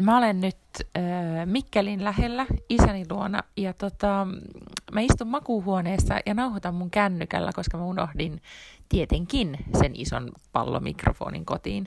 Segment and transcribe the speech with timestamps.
[0.00, 0.56] Mä olen nyt
[0.96, 1.02] äh,
[1.44, 4.26] Mikkelin lähellä isäni luona ja tota,
[4.92, 8.42] mä istun makuuhuoneessa ja nauhoitan mun kännykällä, koska mä unohdin
[8.88, 11.86] tietenkin sen ison pallomikrofonin kotiin,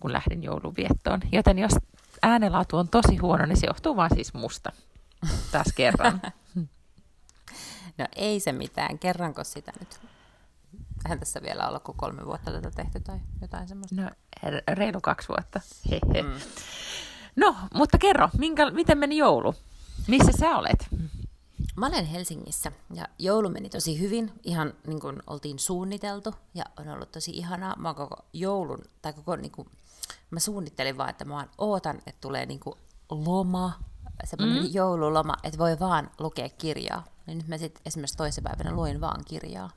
[0.00, 1.20] kun lähdin jouluviettoon.
[1.32, 1.72] Joten jos
[2.22, 4.72] äänenlaatu on tosi huono, niin se johtuu vaan siis musta.
[5.52, 6.20] Taas kerran.
[7.98, 10.00] No ei se mitään, kerranko sitä nyt?
[11.04, 14.02] Eihän tässä vielä olla kuin kolme vuotta tätä tehty tai jotain semmoista.
[14.02, 14.10] No
[14.68, 15.60] reilu kaksi vuotta.
[15.90, 16.22] Hehe.
[16.22, 16.40] Mm.
[17.36, 19.54] No, mutta kerro, minkä, miten meni joulu?
[20.08, 20.86] Missä sä olet?
[21.76, 26.88] Mä olen Helsingissä ja joulu meni tosi hyvin, ihan niin kuin oltiin suunniteltu ja on
[26.88, 27.76] ollut tosi ihanaa.
[27.76, 29.68] Mä koko joulun, tai koko niin kuin,
[30.30, 32.78] mä suunnittelin vaan, että mä vaan ootan, että tulee niin kuin
[33.10, 33.72] loma,
[34.24, 34.70] semmoinen mm.
[34.72, 37.04] joululoma, että voi vaan lukea kirjaa.
[37.26, 39.70] Ja nyt mä sitten esimerkiksi toisen päivänä luin vaan kirjaa.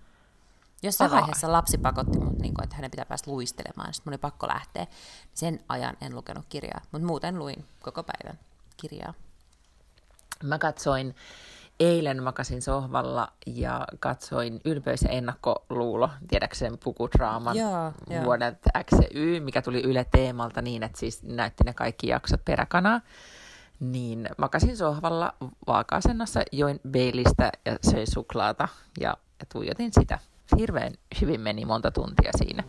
[0.84, 1.20] Jossain Aha.
[1.20, 4.48] vaiheessa lapsi pakotti mut, niin kuin, että hänen pitää päästä luistelemaan, sitten mun oli pakko
[4.48, 4.88] lähteä.
[5.34, 8.40] Sen ajan en lukenut kirjaa, mutta muuten luin koko päivän
[8.78, 9.14] kirjaa.
[10.44, 11.16] Mä katsoin
[11.80, 19.08] eilen makasin sohvalla ja katsoin Ylpeys ja ennakkoluulo, tiedätkö sen pukudraaman joo, vuodet X ja
[19.14, 23.02] Y, mikä tuli Yle teemalta niin, että siis näytti ne kaikki jaksot peräkanaa.
[23.80, 25.34] Niin makasin sohvalla
[25.68, 28.68] vaaka-asennossa, join beilistä ja söin suklaata
[29.00, 30.20] ja, ja tuijotin sitä
[30.58, 32.64] hirveän hyvin meni monta tuntia siinä.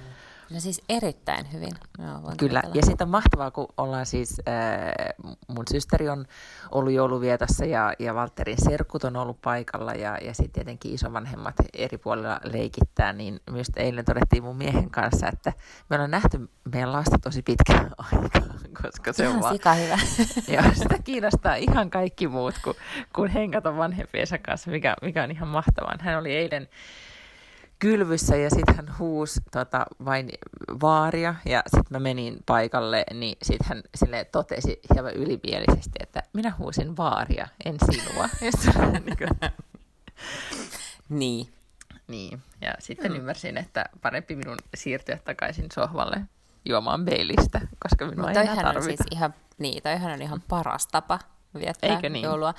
[0.50, 1.72] No siis erittäin hyvin.
[1.98, 6.26] Joo, Kyllä, ja sitten on mahtavaa, kun ollaan siis, äh, mun systeri on
[6.72, 11.98] ollut jouluvietossa ja, ja Valterin serkut on ollut paikalla ja, ja sitten tietenkin isovanhemmat eri
[11.98, 15.52] puolilla leikittää, niin myös eilen todettiin mun miehen kanssa, että
[15.90, 19.78] me ollaan nähty meidän lasta tosi pitkään aikaa, koska se ihan on vaan...
[19.78, 19.98] hyvä.
[20.56, 22.76] ja sitä kiinnostaa ihan kaikki muut kuin,
[23.14, 25.96] kuin hengata vanhempiensa kanssa, mikä, mikä on ihan mahtavaa.
[26.00, 26.68] Hän oli eilen
[27.78, 30.28] kylvyssä ja sitten hän huusi tota, vain
[30.80, 36.54] vaaria ja sitten mä menin paikalle, niin sitten hän sille totesi hieman ylipielisesti, että minä
[36.58, 38.28] huusin vaaria, en sinua.
[41.08, 41.48] niin.
[42.08, 43.18] Niin, ja sitten mm.
[43.18, 46.20] ymmärsin, että parempi minun siirtyä takaisin sohvalle
[46.64, 48.84] juomaan beilistä, koska minua ei enää tarvita.
[48.84, 51.18] Siis ihan, niin, toihan on ihan paras tapa
[51.60, 52.24] viettää Eikö niin?
[52.24, 52.54] joulua.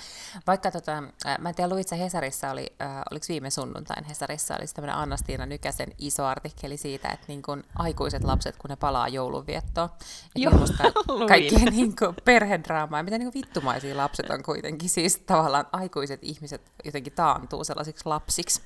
[0.48, 1.04] Vaikka tota,
[1.40, 5.90] mä en tiedä, luitsa Hesarissa oli, äh, oliko viime sunnuntain Hesarissa oli tämmöinen Anna-Stiina Nykäsen
[5.98, 9.90] iso artikkeli siitä, että niin kun aikuiset lapset, kun ne palaa joulunviettoon,
[10.36, 10.54] Joo,
[11.28, 17.14] kaikkien niin kun, perhedraamaa, miten niin vittumaisia lapset on kuitenkin, siis tavallaan aikuiset ihmiset jotenkin
[17.14, 18.62] taantuu sellaisiksi lapsiksi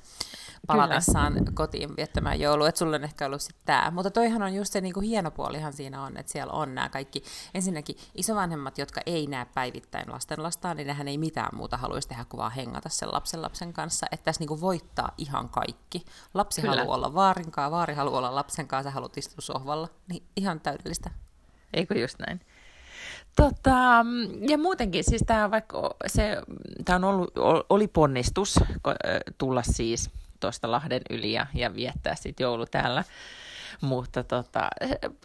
[0.66, 1.50] palatessaan Kyllä.
[1.54, 3.90] kotiin viettämään joulua, että sulla on ehkä ollut sitten tämä.
[3.90, 6.88] Mutta toihan on just se niin kuin hieno puolihan siinä on, että siellä on nämä
[6.88, 7.22] kaikki,
[7.54, 12.24] ensinnäkin isovanhemmat, jotka ei näe päivittäin lasten lastaan, niin nehän ei mitään muuta haluaisi tehdä
[12.24, 16.04] kuin vaan hengata sen lapsen lapsen kanssa, että tässä niin kuin voittaa ihan kaikki.
[16.34, 16.76] Lapsi Kyllä.
[16.76, 21.10] haluaa olla vaarinkaa, vaari haluaa olla lapsen kanssa, sä haluat istua sohvalla, niin ihan täydellistä.
[21.74, 22.40] Eikö just näin?
[23.36, 24.04] Tota,
[24.48, 26.36] ja muutenkin, siis tämä vaikka se,
[26.84, 27.30] tämä on ollut,
[27.68, 28.60] oli ponnistus
[29.38, 30.10] tulla siis
[30.40, 33.04] tuosta Lahden yli ja, ja viettää sitten joulu täällä.
[33.80, 34.68] Mutta tota,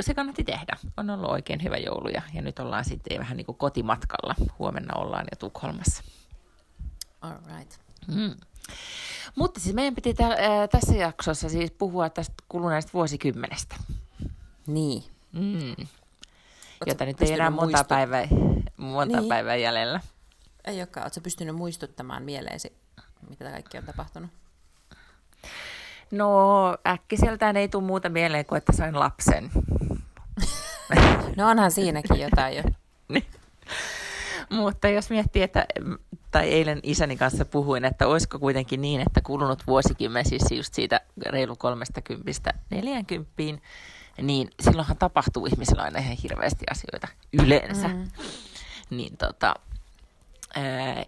[0.01, 0.77] se kannatti tehdä.
[0.97, 4.35] On ollut oikein hyvä joulu ja, ja nyt ollaan sitten vähän niin kuin kotimatkalla.
[4.59, 6.03] Huomenna ollaan jo Tukholmassa.
[7.21, 7.79] All right.
[8.07, 8.35] Mm.
[9.35, 13.75] Mutta siis meidän piti tä- ää, tässä jaksossa siis puhua tästä kuluneesta vuosikymmenestä.
[14.67, 15.03] Niin.
[15.31, 15.87] Mm.
[16.85, 18.27] Jota nyt ei enää monta, päivää,
[18.77, 19.29] monta niin.
[19.29, 19.99] päivää jäljellä.
[20.65, 21.03] Ei olekaan.
[21.03, 22.77] Oletko pystynyt muistuttamaan mieleesi,
[23.29, 24.31] mitä kaikki on tapahtunut?
[26.11, 29.51] No äkkiseltään ei tule muuta mieleen kuin, että sain lapsen.
[31.37, 32.63] no onhan siinäkin jotain jo.
[33.13, 33.25] niin.
[34.49, 35.65] Mutta jos miettii, että,
[36.31, 41.01] tai eilen isäni kanssa puhuin, että olisiko kuitenkin niin, että kulunut vuosikymmen, siis just siitä
[41.25, 43.31] reilu 30 40
[44.21, 47.87] niin silloinhan tapahtuu ihmisillä aina ihan hirveästi asioita yleensä.
[47.87, 48.07] Mm.
[48.89, 49.55] Niin tota,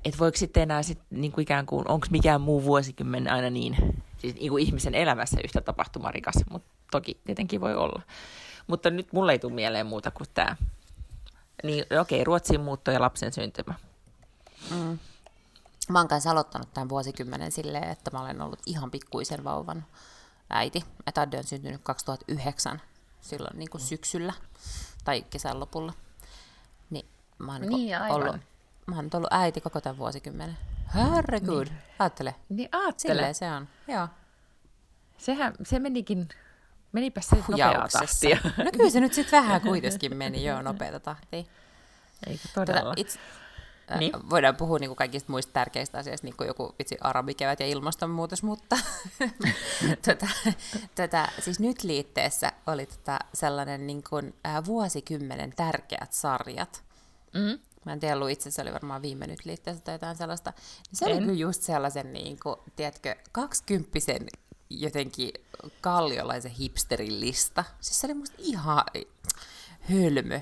[0.06, 3.76] että voiko sitten enää sit, niin kuin ikään kuin, onko mikään muu vuosikymmen aina niin,
[4.18, 8.02] siis niin kuin ihmisen elämässä yhtä tapahtumarikas, mutta toki tietenkin voi olla.
[8.68, 10.56] Mutta nyt mulle ei tule mieleen muuta kuin tämä.
[11.64, 13.74] Niin okei, okay, Ruotsiin muutto ja lapsen syntymä.
[14.72, 15.00] Mm.
[15.90, 19.86] Mä oon kanssa aloittanut tämän vuosikymmenen silleen, että mä olen ollut ihan pikkuisen vauvan
[20.50, 20.84] äiti.
[21.08, 22.82] Että Adde on syntynyt 2009
[23.22, 24.34] silloin niin kuin syksyllä
[25.04, 25.94] tai kesän lopulla.
[26.90, 27.06] Niin
[27.38, 28.16] mä oon Niin, aivan.
[28.16, 28.36] ollut,
[28.86, 30.58] mä oon ollut äiti koko tämän vuosikymmenen.
[30.96, 31.82] Herregud, niin.
[32.00, 32.36] ajattele.
[32.50, 34.08] Niin ajattele, Silleen se on, joo.
[35.18, 36.30] sehän, se menikin,
[36.92, 38.38] menipä se nopeaa tahtia.
[38.58, 41.44] No kyllä se nyt sitten vähän kuitenkin meni, joo, nopeata tahtia.
[42.28, 42.94] Eikö Tota, todella?
[42.96, 43.20] itse,
[43.90, 44.00] Niin.
[44.00, 44.30] niin.
[44.30, 48.44] Voidaan puhua niin kuin kaikista muista tärkeistä asioista, niin kuin joku vitsi arabikevät ja ilmastonmuutos,
[48.44, 48.78] mutta
[50.08, 50.28] tota,
[50.96, 56.84] tota, siis nyt liitteessä oli tota sellainen niin kuin, äh, vuosikymmenen tärkeät sarjat.
[57.34, 57.60] Mm.
[57.88, 60.54] Mä en tiedä, itse se oli varmaan viime nyt liitteessä tai jotain sellaista.
[60.58, 61.20] Niin se oli En.
[61.20, 64.28] kyllä just sellaisen, niin kuin, tiedätkö, kaksikymppisen
[64.70, 65.32] jotenkin
[65.82, 67.64] kalliolaisen hipsterin lista.
[67.82, 68.84] Siis se oli musta ihan
[69.80, 70.42] hölmö.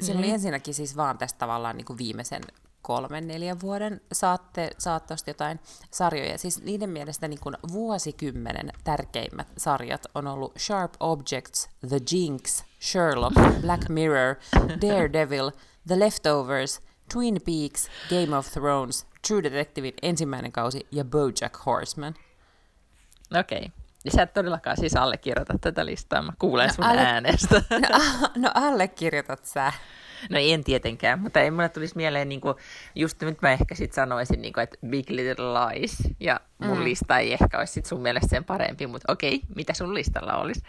[0.00, 2.42] Siinä oli ensinnäkin siis vaan tästä tavallaan niin kuin viimeisen
[2.82, 5.60] kolmen, neljän vuoden saatte, saattosta jotain
[5.90, 6.38] sarjoja.
[6.38, 13.34] Siis niiden mielestä niin kuin vuosikymmenen tärkeimmät sarjat on ollut Sharp Objects, The Jinx, Sherlock,
[13.60, 14.34] Black Mirror,
[14.88, 15.50] Daredevil,
[15.88, 16.80] The Leftovers,
[17.12, 22.14] Twin Peaks, Game of Thrones, True Detectivein ensimmäinen kausi ja BoJack Horseman.
[23.40, 23.58] Okei.
[23.58, 23.70] Okay.
[24.04, 27.62] Ja sä et todellakaan siis allekirjoita tätä listaa, mä kuulen No sun alle- äänestä.
[27.90, 29.72] No, no allekirjoitat sä.
[30.30, 32.54] No en tietenkään, mutta ei mulle tulisi mieleen, niin kuin,
[32.94, 36.84] just nyt mä ehkä sit sanoisin, niin kuin, että Big Little Lies, ja mun mm.
[36.84, 40.60] lista ei ehkä olisi sit sun mielestä sen parempi, mutta okei, mitä sun listalla olisi?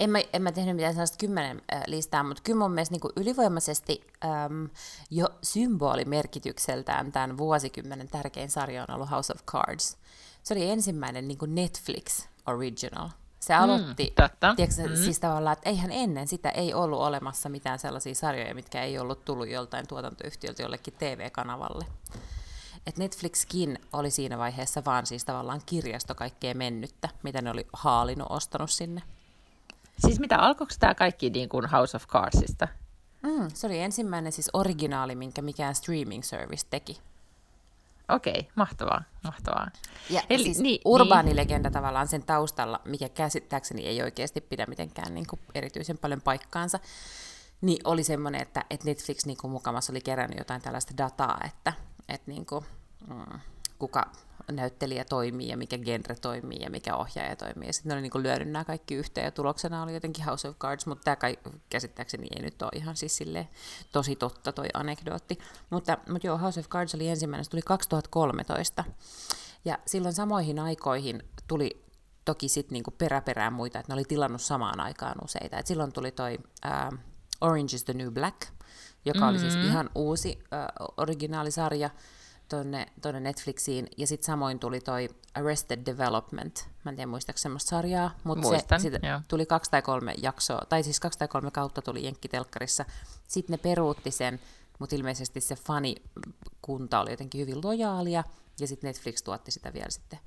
[0.00, 3.12] En mä, en mä tehnyt mitään sellaista kymmenen äh, listaa, mutta kyllä mun mielestä niin
[3.16, 4.68] ylivoimaisesti äm,
[5.10, 9.96] jo symbolimerkitykseltään tämän vuosikymmenen tärkein sarja on ollut House of Cards.
[10.42, 13.08] Se oli ensimmäinen niin Netflix original.
[13.40, 14.54] Se aloitti, Mm, totta.
[14.56, 14.96] tiedätkö, Mm.
[14.96, 19.24] siis tavallaan, että eihän ennen sitä ei ollut olemassa mitään sellaisia sarjoja, mitkä ei ollut
[19.24, 21.86] tullut joltain tuotantoyhtiöltä jollekin TV-kanavalle.
[22.86, 28.26] Et Netflixkin oli siinä vaiheessa vaan siis tavallaan kirjasto kaikkea mennyttä, mitä ne oli haalinut,
[28.30, 29.02] ostanut sinne.
[29.98, 32.68] Siis mitä, alkoiko tämä kaikki niin kuin House of Cardsista?
[33.22, 36.98] Mm, se oli ensimmäinen siis originaali, minkä mikään streaming service teki.
[38.08, 39.70] Okei, mahtavaa, mahtavaa.
[40.10, 44.66] Ja Eli siis niin- niin, urbaani legenda tavallaan sen taustalla, mikä käsittääkseni ei oikeasti pidä
[44.66, 46.78] mitenkään niin kuin erityisen paljon paikkaansa,
[47.60, 51.72] niin oli semmoinen, että, että Netflix niin kuin mukamassa oli kerännyt jotain tällaista dataa, että,
[52.08, 52.64] että niin kuin,
[53.08, 53.40] mm,
[53.78, 54.10] kuka
[54.52, 57.68] näyttelijä toimii ja mikä genre toimii ja mikä ohjaaja toimii.
[57.68, 60.48] Ja sitten ne oli niin kuin lyönyt nämä kaikki yhteen ja tuloksena oli jotenkin House
[60.48, 61.38] of Cards, mutta tämä kai,
[61.70, 63.48] käsittääkseni ei nyt ole ihan siis silleen
[63.92, 65.38] tosi totta toi anekdootti.
[65.70, 68.84] Mutta, mutta joo, House of Cards oli ensimmäinen, se tuli 2013.
[69.64, 71.84] Ja silloin samoihin aikoihin tuli
[72.24, 75.58] toki sitten niinku peräperään muita, että ne oli tilannut samaan aikaan useita.
[75.58, 76.92] Et silloin tuli toi ää,
[77.40, 78.40] Orange is the New Black,
[79.04, 79.28] joka mm-hmm.
[79.28, 81.90] oli siis ihan uusi ää, originaalisarja
[82.48, 83.88] tonne, tonne Netflixiin.
[83.96, 86.68] Ja sitten samoin tuli toi Arrested Development.
[86.84, 89.20] Mä en tiedä muistaako semmoista sarjaa, mutta se Muistan, joo.
[89.28, 92.84] tuli kaksi tai kolme jaksoa, tai siis kaksi tai kolme kautta tuli Jenkkitelkkarissa.
[93.28, 94.40] Sitten ne peruutti sen,
[94.78, 98.24] mutta ilmeisesti se fanikunta oli jotenkin hyvin lojaalia,
[98.60, 100.18] ja sitten Netflix tuotti sitä vielä sitten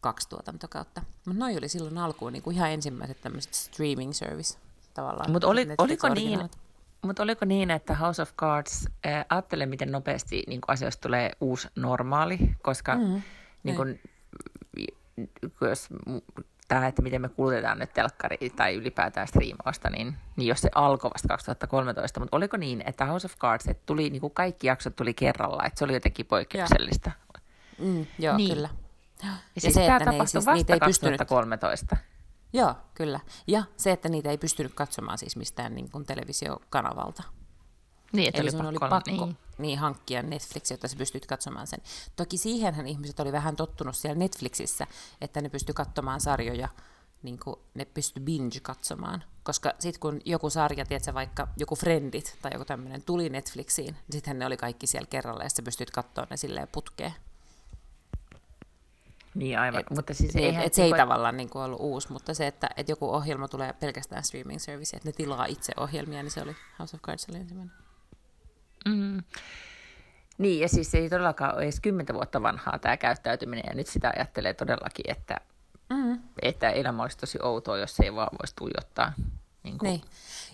[0.00, 1.02] kaksi tuotantokautta.
[1.26, 4.58] Mutta noi oli silloin alkuun niin kuin ihan ensimmäiset tämmöiset streaming service
[4.94, 5.32] tavallaan.
[5.32, 6.50] Mutta oli, oliko, niin,
[7.04, 7.18] originaalit.
[7.18, 11.68] mut oliko niin, että House of Cards, äh, ajattele miten nopeasti niin asioista tulee uusi
[11.76, 13.22] normaali, koska mm,
[13.62, 13.98] niin kun,
[15.60, 15.88] jos
[16.68, 21.10] tämä, että miten me kulutetaan nyt telkkari tai ylipäätään striimausta, niin, niin jos se alkoi
[21.14, 24.96] vasta 2013, mutta oliko niin, että House of Cards, että tuli, niin kuin kaikki jaksot
[24.96, 27.10] tuli kerralla, että se oli jotenkin poikkeuksellista.
[27.78, 28.54] Mm, joo, Niin.
[28.54, 28.68] kyllä.
[29.22, 31.96] Ja, ja siis tämä tapahtui siis, vasta ei pystynyt 2013.
[32.54, 33.20] Joo, kyllä.
[33.46, 37.22] Ja se, että niitä ei pystynyt katsomaan siis mistään niin kuin televisiokanavalta.
[38.12, 39.36] Niin, että Eli oli pakko, oli pakko Niin.
[39.58, 39.78] niin.
[39.78, 41.80] Hankkia Netflix, jotta sä pystyt katsomaan sen.
[42.16, 44.86] Toki siihenhän ihmiset oli vähän tottunut siellä Netflixissä,
[45.20, 46.68] että ne pysty katsomaan sarjoja,
[47.22, 49.24] niin kuin ne pysty binge katsomaan.
[49.42, 54.12] Koska sitten kun joku sarja, tiedätkö, vaikka joku Friendit tai joku tämmöinen tuli Netflixiin, niin
[54.12, 57.14] sittenhän ne oli kaikki siellä kerralla ja sä pystyt katsoa ne silleen putkeen.
[59.34, 60.64] Niin aivan, Et- mutta siis Et, eihän...
[60.64, 63.48] et se ei niinku- tavallaan niin kuin ollut uusi, mutta se, että et joku ohjelma
[63.48, 67.26] tulee pelkästään streaming service, että ne tilaa itse ohjelmia, niin se oli House of Cards
[67.30, 67.74] oli ensimmäinen.
[68.88, 69.22] Mm.
[70.38, 74.12] Niin, ja siis ei todellakaan ole edes kymmentä vuotta vanhaa tämä käyttäytyminen, ja nyt sitä
[74.16, 75.36] ajattelee todellakin, että,
[75.90, 76.18] Mm.
[76.42, 79.12] että elämä olisi tosi outoa, jos ei vaan voisi tuijottaa
[79.62, 80.02] niin kuin Niin.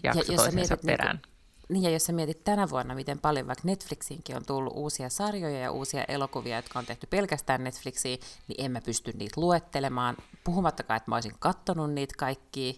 [0.03, 1.17] jakso Ja jos mietit perään.
[1.25, 1.30] Niin,
[1.71, 5.59] niin, ja jos sä mietit tänä vuonna, miten paljon vaikka Netflixiinkin on tullut uusia sarjoja
[5.59, 10.97] ja uusia elokuvia, jotka on tehty pelkästään Netflixiin, niin en mä pysty niitä luettelemaan, puhumattakaan,
[10.97, 12.73] että mä olisin kattonut niitä kaikkia.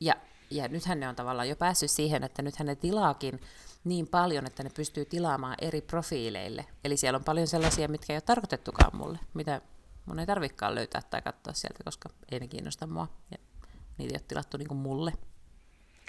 [0.00, 0.16] Ja,
[0.50, 3.40] ja nythän ne on tavallaan jo päässyt siihen, että nythän ne tilaakin
[3.84, 6.66] niin paljon, että ne pystyy tilaamaan eri profiileille.
[6.84, 9.60] Eli siellä on paljon sellaisia, mitkä ei ole tarkoitettukaan mulle, mitä
[10.06, 13.08] mun ei tarvikaan löytää tai katsoa sieltä, koska ei ne kiinnosta mua.
[13.30, 13.38] Ja
[13.98, 15.12] niitä ei ole tilattu niin mulle.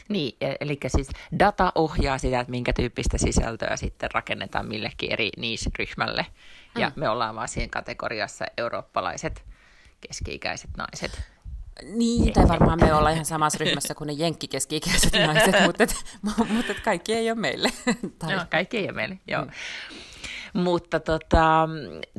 [0.09, 1.09] Niin, e- eli siis
[1.39, 6.25] data ohjaa sitä, että minkä tyyppistä sisältöä sitten rakennetaan millekin eri niche-ryhmälle.
[6.77, 6.93] Ja mm.
[6.95, 9.43] me ollaan vaan siinä kategoriassa eurooppalaiset
[10.07, 11.21] keski-ikäiset naiset.
[11.83, 15.95] Niin, tai varmaan me ollaan ihan samassa ryhmässä kuin ne jenkkikeski-ikäiset naiset, mutta, et,
[16.50, 17.69] mutta et kaikki ei ole meille.
[18.19, 18.35] tai...
[18.35, 19.45] No, kaikki ei ole meille, joo.
[19.45, 19.51] Mm.
[20.53, 21.69] Mutta tota,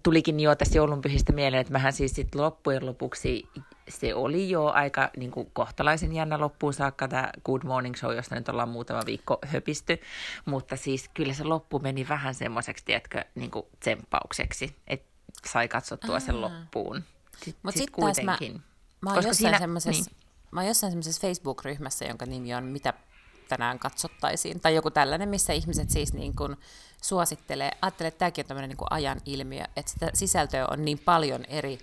[0.02, 3.48] tulikin jo tästä joulunpyhistä mieleen, että mähän siis sit loppujen lopuksi
[3.88, 8.34] se oli jo aika niin kuin kohtalaisen jännä loppuun saakka tämä Good Morning Show, josta
[8.34, 10.00] nyt ollaan muutama viikko höpisty,
[10.44, 15.08] mutta siis kyllä se loppu meni vähän semmoiseksi, tiedätkö, niin kuin tsemppaukseksi, että
[15.46, 16.96] sai katsottua sen loppuun.
[16.96, 18.52] Mutta sitten sit kuitenkin.
[18.52, 18.60] Mä,
[19.00, 20.24] mä oon jossain semmoisessa niin.
[20.50, 22.94] Mä oon jossain semmoisessa Facebook-ryhmässä, jonka nimi on Mitä
[23.48, 26.56] tänään katsottaisiin, tai joku tällainen, missä ihmiset siis niin kuin
[27.02, 30.98] suosittelee, ajattelee, että tämäkin on tämmöinen niin kuin ajan ilmiö, että sitä sisältöä on niin
[30.98, 31.78] paljon eri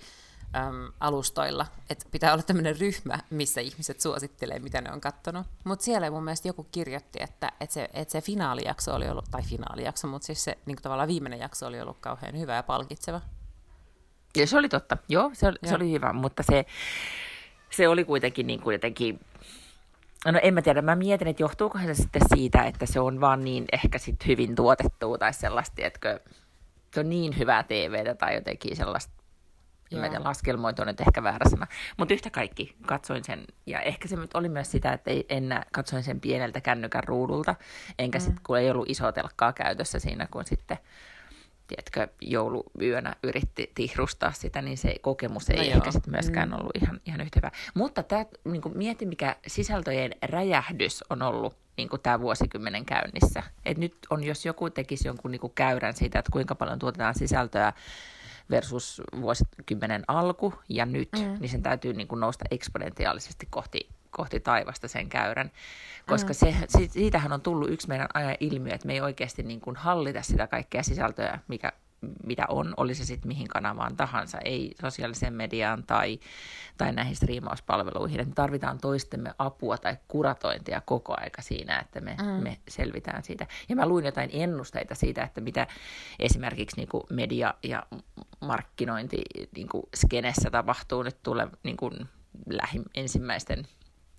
[0.56, 5.46] äm, alustoilla, että pitää olla tämmöinen ryhmä, missä ihmiset suosittelee, mitä ne on katsonut.
[5.64, 9.42] Mutta siellä mun mielestä joku kirjoitti, että, että, se, että se finaalijakso oli ollut, tai
[9.42, 13.20] finaalijakso, mutta siis se niin tavallaan viimeinen jakso oli ollut kauhean hyvä ja palkitseva.
[14.36, 15.68] Ja se oli totta, joo, se oli, joo.
[15.68, 16.66] Se oli hyvä, mutta se,
[17.70, 19.20] se oli kuitenkin niin kuin jotenkin
[20.24, 23.44] No en mä tiedä, mä mietin, että johtuukohan se sitten siitä, että se on vaan
[23.44, 26.20] niin ehkä sit hyvin tuotettu tai sellaista, että
[26.94, 29.21] se on niin hyvää TVtä tai jotenkin sellaista,
[29.92, 31.66] en mä tiedä, laskelmointi on nyt ehkä väärä sana.
[31.96, 36.20] Mutta yhtä kaikki katsoin sen, ja ehkä se oli myös sitä, että en katsoin sen
[36.20, 37.54] pieneltä kännykän ruudulta,
[37.98, 38.22] enkä mm.
[38.22, 40.78] sitten kun ei ollut iso telkkaa käytössä siinä, kun sitten
[41.66, 46.54] tiedätkö, jouluyönä yritti tihrustaa sitä, niin se kokemus ei no ehkä sitten myöskään mm.
[46.54, 47.50] ollut ihan, ihan yhtä hyvä.
[47.74, 53.42] Mutta tämä, niin kuin, mieti, mikä sisältöjen räjähdys on ollut niin tämä vuosikymmenen käynnissä.
[53.64, 57.14] Et nyt on, jos joku tekisi jonkun niin kuin käyrän siitä, että kuinka paljon tuotetaan
[57.14, 57.72] sisältöä
[58.50, 61.36] versus vuosikymmenen alku ja nyt, mm.
[61.40, 65.50] niin sen täytyy niin kuin nousta eksponentiaalisesti kohti kohti taivasta sen käyrän,
[66.06, 66.34] koska mm.
[66.34, 70.22] se, siitähän on tullut yksi meidän ajan ilmiö, että me ei oikeasti niin kuin hallita
[70.22, 71.72] sitä kaikkea sisältöä, mikä,
[72.24, 76.20] mitä on, oli se sitten mihin kanavaan tahansa, ei sosiaaliseen mediaan tai,
[76.78, 78.28] tai näihin striimauspalveluihin.
[78.28, 82.26] me tarvitaan toistemme apua tai kuratointia koko aika siinä, että me, mm.
[82.26, 83.46] me selvitään siitä.
[83.68, 85.66] Ja mä luin jotain ennusteita siitä, että mitä
[86.18, 87.86] esimerkiksi niin kuin media- ja
[88.42, 89.22] markkinointi
[89.56, 92.08] niin kuin skenessä tapahtuu nyt tule niin kuin
[92.46, 93.66] lähi, ensimmäisten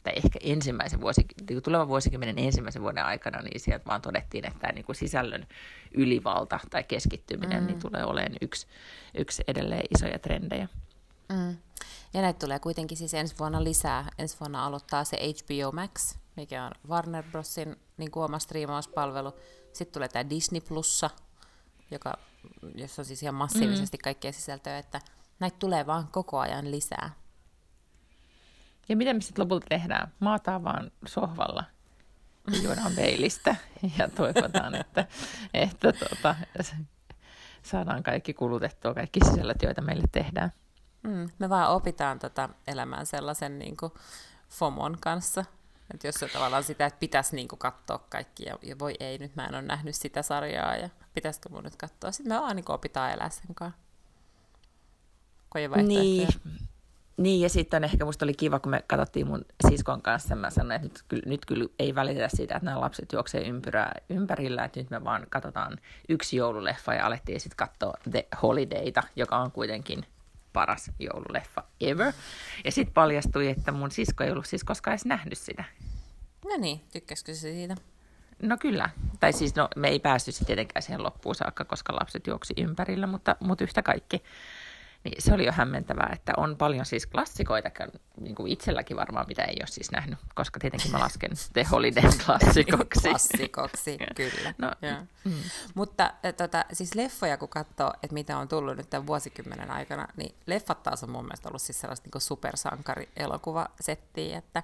[0.04, 4.60] tai ehkä ensimmäisen vuosi, niin tulevan vuosikymmenen ensimmäisen vuoden aikana, niin sieltä vaan todettiin, että
[4.60, 5.48] tämä niin kuin sisällön
[5.94, 7.68] ylivalta tai keskittyminen mm.
[7.68, 8.68] niin tulee olemaan yksi,
[9.18, 10.68] yksi edelleen isoja trendejä.
[11.30, 11.58] Mm.
[12.14, 14.10] Ja näitä tulee kuitenkin siis ensi vuonna lisää.
[14.18, 19.34] Ensi vuonna aloittaa se HBO Max, mikä on Warner Brosin niin kuin oma striimauspalvelu.
[19.74, 21.10] Sitten tulee tämä Disney Plussa,
[21.94, 22.14] joka,
[22.76, 24.02] jossa on siis ihan massiivisesti mm.
[24.04, 25.02] kaikkea sisältöä, että
[25.40, 27.10] näitä tulee vaan koko ajan lisää.
[28.90, 30.12] Ja mitä me sitten lopulta tehdään?
[30.20, 31.64] Maataan vaan sohvalla
[32.52, 33.56] ja juodaan veilistä
[33.98, 35.08] ja toivotaan, että,
[35.54, 36.36] että tuota,
[37.64, 40.52] saadaan kaikki kulutettua, kaikki sisällöt, joita meille tehdään.
[41.04, 43.94] Mm, me vaan opitaan tota elämään sellaisen niin kuin
[44.50, 45.46] FOMon kanssa.
[45.94, 49.18] Että jos se tavallaan sitä, että pitäisi niin kuin katsoa kaikki ja, ja voi ei,
[49.18, 52.12] nyt mä en ole nähnyt sitä sarjaa ja pitäisikö mun nyt katsoa.
[52.12, 53.80] Sitten me vaan niin opitaan elää sen kanssa.
[55.50, 56.28] Kun ei niin,
[57.18, 60.76] niin, ja sitten ehkä musta oli kiva, kun me katsottiin mun siskon kanssa, mä sanoin,
[60.76, 64.80] että nyt kyllä, nyt kyllä ei välitetä siitä, että nämä lapset juoksee ympyrää, ympärillä, että
[64.80, 65.78] nyt me vaan katsotaan
[66.10, 70.06] yksi joululeffa ja alettiin sitten katsoa The Holidayta, joka on kuitenkin
[70.54, 72.14] paras joululeffa ever.
[72.66, 75.64] Ja sitten paljastui, että mun sisko ei ollut siis koskaan edes nähnyt sitä.
[76.46, 77.76] No niin, tykkäskö se siitä?
[78.44, 78.90] No kyllä.
[79.20, 83.08] Tai siis no, me ei päästy sitten tietenkään siihen loppuun saakka, koska lapset juoksi ympärillä,
[83.08, 84.24] mutta, mutta yhtä kaikki
[85.04, 87.70] niin se oli jo hämmentävää, että on paljon siis klassikoita,
[88.20, 92.04] niin kuin itselläkin varmaan, mitä ei ole siis nähnyt, koska tietenkin mä lasken The Holiday
[92.26, 93.02] klassikoksi.
[93.02, 94.54] klassikoksi, kyllä.
[94.58, 95.08] No, mm.
[95.76, 100.36] Mutta tota, siis leffoja kun katsoo, että mitä on tullut nyt tämän vuosikymmenen aikana, niin
[100.46, 104.64] leffat taas on mun mielestä ollut siis sellaista niin supersankari-elokuvasettiä, että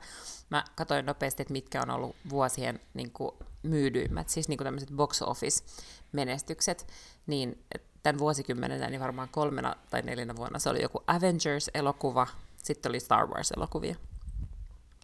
[0.50, 4.90] mä katsoin nopeasti, että mitkä on ollut vuosien niin kuin myydyimmät, siis niin kuin tämmöiset
[4.96, 6.88] box office-menestykset,
[7.28, 7.64] niin
[8.04, 12.28] tämän vuosikymmenen, niin varmaan kolmena tai neljänä vuonna se oli joku Avengers-elokuva,
[12.64, 13.96] sitten oli Star Wars-elokuvia.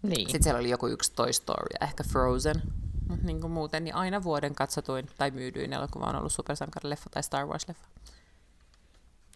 [0.04, 0.20] Niin.
[0.20, 2.62] Sitten siellä oli joku yksi Toy Story ja ehkä Frozen.
[3.10, 7.48] Mutta niin muuten, niin aina vuoden katsotuin tai myydyin elokuva on ollut supersankarileffa tai Star
[7.48, 7.88] Wars-leffa.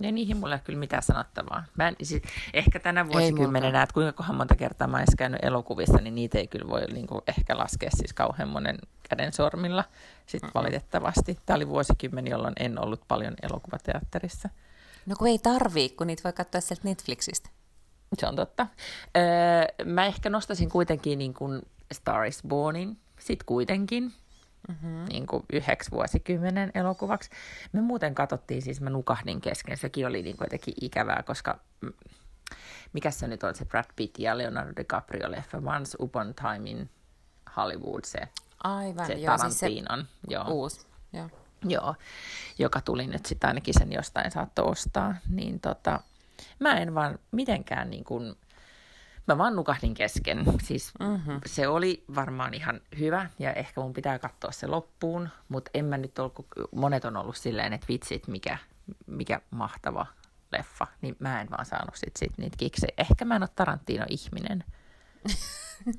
[0.01, 1.63] Ja niihin mulla ei kyllä mitään sanottavaa.
[1.75, 2.22] Mä en, siis,
[2.53, 6.48] ehkä tänä vuosikymmenenä, että kuinka kohan monta kertaa mä olen käynyt elokuvissa, niin niitä ei
[6.48, 8.77] kyllä voi niin kuin, ehkä laskea siis kauhean monen
[9.10, 9.84] käden sormilla
[10.25, 10.51] sit mm-hmm.
[10.53, 11.38] valitettavasti.
[11.46, 14.50] Tämä oli vuosikymmen, jolloin en ollut paljon elokuvateatterissa.
[15.06, 17.50] No kun ei tarvii, kun niitä voi katsoa sieltä Netflixistä.
[18.18, 18.68] se on totta.
[19.18, 21.62] Öö, mä ehkä nostasin kuitenkin niin kuin
[21.94, 24.13] Star is Bornin, sit kuitenkin,
[24.69, 25.05] mm-hmm.
[25.05, 27.29] niin kuin yhdeksi vuosikymmenen elokuvaksi.
[27.71, 31.59] Me muuten katsottiin, siis mä nukahdin kesken, sekin oli niin kuin jotenkin ikävää, koska
[32.93, 36.89] mikä se nyt on se Brad Pitt ja Leonardo DiCaprio-leffa, Once Upon Time in
[37.57, 38.19] Hollywood, se,
[38.63, 39.67] Aivan, se joo, siis se
[40.27, 40.45] joo.
[40.47, 40.88] uusi.
[41.13, 41.29] Joo.
[41.65, 41.95] Joo,
[42.59, 45.99] joka tuli nyt sitten ainakin sen jostain saattoi ostaa, niin tota,
[46.59, 48.35] mä en vaan mitenkään niin kuin,
[49.33, 50.43] mä vaan nukahdin kesken.
[50.63, 51.39] Siis Mm-hmm.
[51.45, 55.98] se oli varmaan ihan hyvä ja ehkä mun pitää katsoa se loppuun, mutta en mä
[55.98, 56.36] nyt ollut,
[56.75, 58.57] monet on ollut silleen, että vitsit, mikä,
[59.07, 60.05] mikä mahtava
[60.51, 62.93] leffa, niin mä en vaan saanut sit, sit niitä kiksejä.
[62.98, 64.63] Ehkä mä en ole Tarantino-ihminen.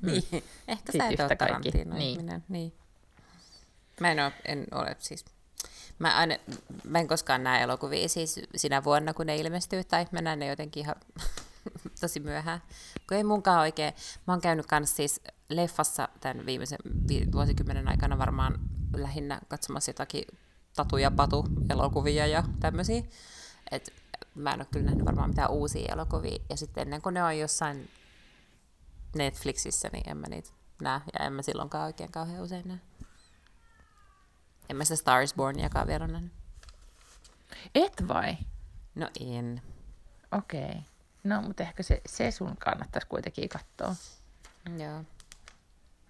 [0.01, 0.23] Niin,
[0.67, 1.35] ehkä Sit sä et ole kaikki.
[1.37, 2.11] Tarantino Niin.
[2.11, 2.43] ihminen.
[2.49, 2.73] Niin.
[3.99, 5.25] Mä en ole, en ole siis...
[5.99, 6.35] Mä, aina,
[6.83, 10.47] mä en koskaan näe elokuvia siis sinä vuonna, kun ne ilmestyy, tai mä näen ne
[10.47, 10.95] jotenkin ihan
[12.01, 12.61] tosi myöhään.
[13.07, 13.93] Kun ei munkaan oikein...
[14.27, 18.59] Mä oon käynyt kanssa siis leffassa tämän viimeisen vi- vuosikymmenen aikana varmaan
[18.95, 20.25] lähinnä katsomassa jotakin
[20.75, 23.03] tatu- ja patu-elokuvia ja tämmöisiä.
[23.71, 23.93] Et
[24.35, 26.39] mä en ole kyllä nähnyt varmaan mitään uusia elokuvia.
[26.49, 27.89] Ja sitten ennen kuin ne on jossain
[29.15, 30.49] Netflixissä, niin en mä niitä
[30.81, 31.01] näe.
[31.19, 32.79] Ja en mä silloinkaan oikein kauhean usein näe.
[34.69, 36.33] En mä sitä Star is Borniakaan vielä nähnyt.
[37.75, 38.37] Et vai?
[38.95, 39.61] No en.
[40.31, 40.63] Okei.
[40.63, 40.81] Okay.
[41.23, 43.95] No, mutta ehkä se, se sun kannattaisi kuitenkin katsoa.
[44.79, 45.03] Joo.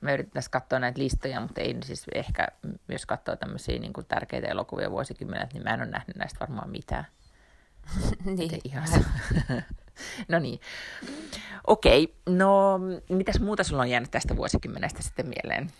[0.01, 2.47] Me yritetään katsoa näitä listoja, mutta ei siis ehkä,
[2.89, 6.69] jos katsoo tämmöisiä niin kuin tärkeitä elokuvia vuosikymmenet, niin mä en ole nähnyt näistä varmaan
[6.69, 7.07] mitään.
[8.25, 8.61] niin.
[8.63, 8.87] Ihan
[10.27, 10.59] No niin.
[11.67, 15.71] Okei, no mitäs muuta sulla on jäänyt tästä vuosikymmenestä sitten mieleen?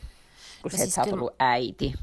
[0.61, 1.93] Kun No että siis sä oot ollut äiti.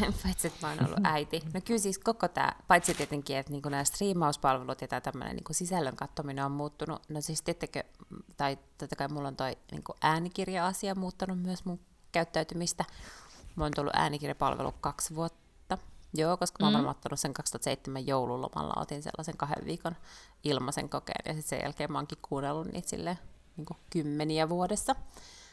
[0.22, 1.42] Paitsi, että mä oon ollut äiti.
[1.54, 5.52] No kyllä siis koko tämä, paitsi tietenkin, että niinku nämä striimauspalvelut ja tämä tämmöinen niinku
[5.52, 7.02] sisällön katsominen on muuttunut.
[7.08, 7.84] No siis tiettekö,
[8.36, 11.80] tai totta kai mulla on toi niinku äänikirja-asia muuttanut myös mun
[12.12, 12.84] käyttäytymistä.
[13.56, 15.78] Mä oon tullut äänikirjapalvelu kaksi vuotta.
[16.14, 16.76] Joo, koska mä oon Mm.
[16.76, 19.96] varmaan ottanut sen 2007 joululomalla, otin sellaisen kahden viikon
[20.44, 23.18] ilmaisen kokeen, ja sitten sen jälkeen mä oonkin kuunnellut niitä silleen,
[23.56, 24.96] niin kymmeniä vuodessa.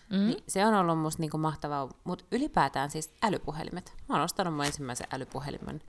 [0.10, 0.18] Mm.
[0.18, 3.94] Niin se on ollut musta niinku mahtavaa, mutta ylipäätään siis älypuhelimet.
[4.10, 5.82] Mä oon ostanut mun ensimmäisen älypuhelimen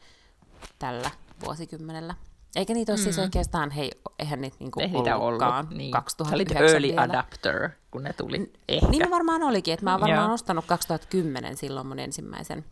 [0.79, 1.11] tällä
[1.45, 2.15] vuosikymmenellä.
[2.57, 3.03] Eikä niitä ole mm.
[3.03, 5.79] siis oikeastaan, hei, eihän niitä niinku Ei niitä ollutkaan ollut.
[5.79, 5.91] Niin.
[5.91, 7.03] 2009 Sä olit early vielä.
[7.03, 8.53] adapter, kun ne tuli.
[8.69, 8.89] Ehkä.
[8.89, 10.35] Niin varmaan olikin, että mä oon varmaan Joo.
[10.35, 12.65] ostanut 2010 silloin mun ensimmäisen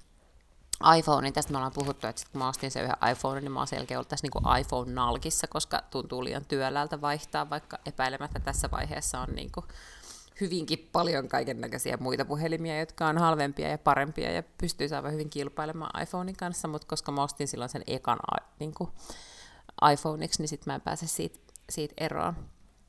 [0.99, 1.35] iPhonein.
[1.35, 3.67] Tästä me ollaan puhuttu, että sit kun mä ostin sen yhden iPhone, niin mä oon
[3.67, 9.29] selkeä ollut tässä niinku iPhone-nalkissa, koska tuntuu liian työläältä vaihtaa, vaikka epäilemättä tässä vaiheessa on
[9.35, 9.65] niinku
[10.41, 15.31] hyvinkin paljon kaiken näköisiä muita puhelimia, jotka on halvempia ja parempia ja pystyy aivan hyvin
[15.31, 18.91] kilpailemaan iPhonein kanssa, mutta koska mä ostin silloin sen ekan a- niinku
[19.93, 21.39] iPhoneiksi, niin sitten mä en pääse siitä,
[21.71, 22.35] siitä eroon.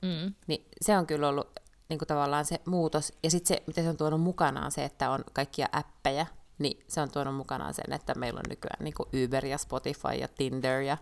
[0.01, 0.33] Mm.
[0.47, 3.13] Niin se on kyllä ollut niin kuin tavallaan se muutos.
[3.23, 6.25] Ja sitten se, mitä se on tuonut mukanaan, se, että on kaikkia appeja,
[6.59, 10.13] niin se on tuonut mukanaan sen, että meillä on nykyään niin kuin Uber ja Spotify
[10.19, 10.97] ja Tinder ja,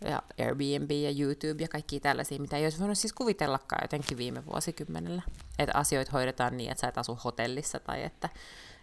[0.00, 4.46] ja Airbnb ja YouTube ja kaikki tällaisia, mitä ei olisi voinut siis kuvitellakaan jotenkin viime
[4.46, 5.22] vuosikymmenellä.
[5.58, 8.28] Että asioita hoidetaan niin, että sä et asu hotellissa tai että,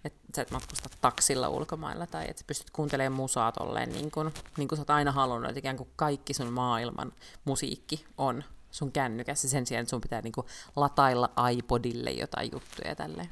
[0.06, 4.34] että sä et matkusta taksilla ulkomailla tai että sä pystyt kuuntelemaan musaa tolleen niin kuin,
[4.58, 7.12] niin kuin sä oot aina halunnut, että ikään kuin kaikki sun maailman
[7.46, 13.30] musiikki on sun kännykässä sen sijaan, että sun pitää niinku latailla iPodille jotain juttuja tälleen.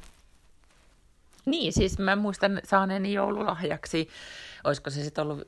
[1.46, 4.08] Niin, siis mä muistan saaneeni joululahjaksi,
[4.64, 5.44] olisiko se sitten ollut 2008-2009,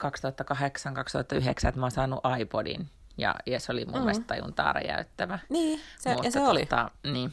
[1.48, 2.88] että mä oon saanut iPodin.
[3.18, 4.00] Ja, ja se oli mun mm.
[4.00, 5.38] mielestä tajuntaa räjäyttävä.
[5.48, 6.60] Niin, se, ja se oli.
[6.60, 7.32] Tota, niin.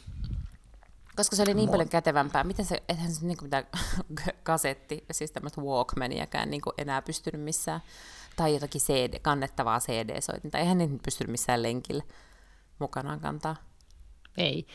[1.15, 2.43] Koska se oli niin Mua- paljon kätevämpää.
[2.43, 3.63] Miten se, eihän se niinku mitään
[4.43, 7.82] kasetti, siis tämmöistä Walkmaniakaan niinku enää pystynyt missään,
[8.36, 10.58] tai jotakin CD, kannettavaa CD-soitinta.
[10.58, 12.04] Eihän ne pystynyt missään lenkillä
[12.80, 13.56] mukanaan kantaa.
[14.38, 14.67] Ei.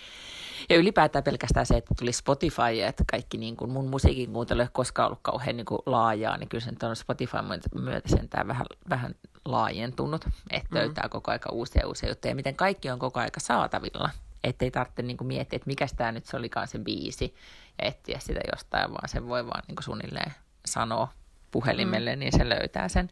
[0.68, 4.61] Ja ylipäätään pelkästään se, että tuli Spotify ja että kaikki niin kuin mun musiikin kuuntelu
[4.61, 7.37] ei ole koskaan ollut kauhean niin kuin laajaa, niin kyllä se nyt on Spotify
[7.75, 10.77] myötä sentään vähän, vähän laajentunut, että Mm.
[10.79, 12.31] löytää koko aika uusia uusia juttuja.
[12.31, 14.11] Ja miten kaikki on koko aika saatavilla,
[14.44, 17.35] ettei tarvitse niin kuin miettiä, että mikä tämä nyt se olikaan se biisi
[17.83, 20.33] ja etsiä sitä jostain, vaan sen voi vaan niin kuin suunnilleen
[20.66, 21.09] sanoa
[21.51, 22.21] puhelimelle, mm.
[22.21, 23.11] niin se löytää sen.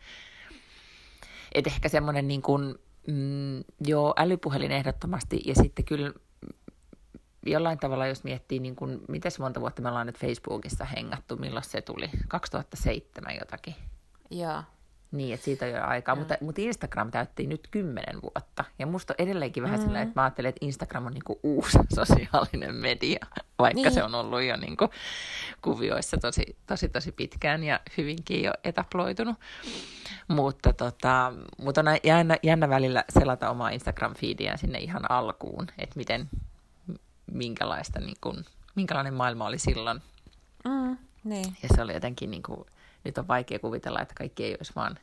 [1.55, 2.75] Et ehkä semmoinen niin kuin,
[3.07, 6.13] mm, joo, älypuhelin ehdottomasti ja sitten kyllä
[7.47, 11.65] jollain tavalla, jos miettii, niin kuin, miten monta vuotta me ollaan nyt Facebookissa hengattu, milloin
[11.65, 12.11] se tuli?
[12.29, 13.75] 2007 jotakin.
[14.31, 14.63] Joo.
[15.13, 18.65] Niin, että siitä on jo aikaa, mutta, mutta Instagram täytti nyt kymmenen vuotta.
[18.79, 19.87] Ja musta on edelleenkin vähän mm.
[19.87, 23.27] sillä, että mä ajattelen, että Instagram on niinku uusi sosiaalinen media,
[23.59, 23.93] vaikka niin.
[23.93, 24.89] se on ollut jo niinku
[25.63, 29.37] kuvioissa tosi, tosi, tosi pitkään ja hyvinkin jo etaploitunut.
[30.29, 36.29] Mutta, tota, mutta on jännä, jännä välillä selata omaa Instagram-feediä sinne ihan alkuun, että miten,
[37.33, 40.03] minkälaista, niin kuin, minkälainen maailma oli silloin.
[40.65, 41.57] Mm, niin.
[41.63, 42.67] Ja se oli jotenkin, niin kuin,
[43.05, 44.99] nyt on vaikea kuvitella, että kaikki ei olisi vaan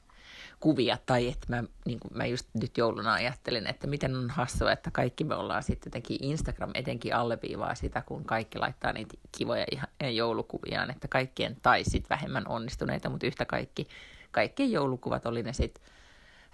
[0.59, 4.71] kuvia, tai että mä, niin kuin mä just nyt jouluna ajattelin, että miten on hassua,
[4.71, 9.65] että kaikki me ollaan sitten jotenkin Instagram etenkin alleviivaa sitä, kun kaikki laittaa niitä kivoja
[9.71, 13.87] ihan joulukuviaan, että kaikkien tai sitten vähemmän onnistuneita, mutta yhtä kaikki,
[14.31, 15.83] kaikkien joulukuvat oli ne sitten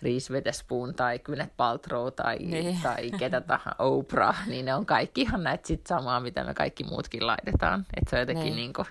[0.02, 2.80] Reese Witherspoon tai Gwyneth Paltrow tai, niin.
[2.84, 6.84] tai ketä tahansa, Oprah, niin ne on kaikki ihan näitä sit samaa, mitä me kaikki
[6.84, 7.86] muutkin laitetaan.
[7.98, 8.56] Että se on jotenkin niin.
[8.56, 8.88] niin kuin,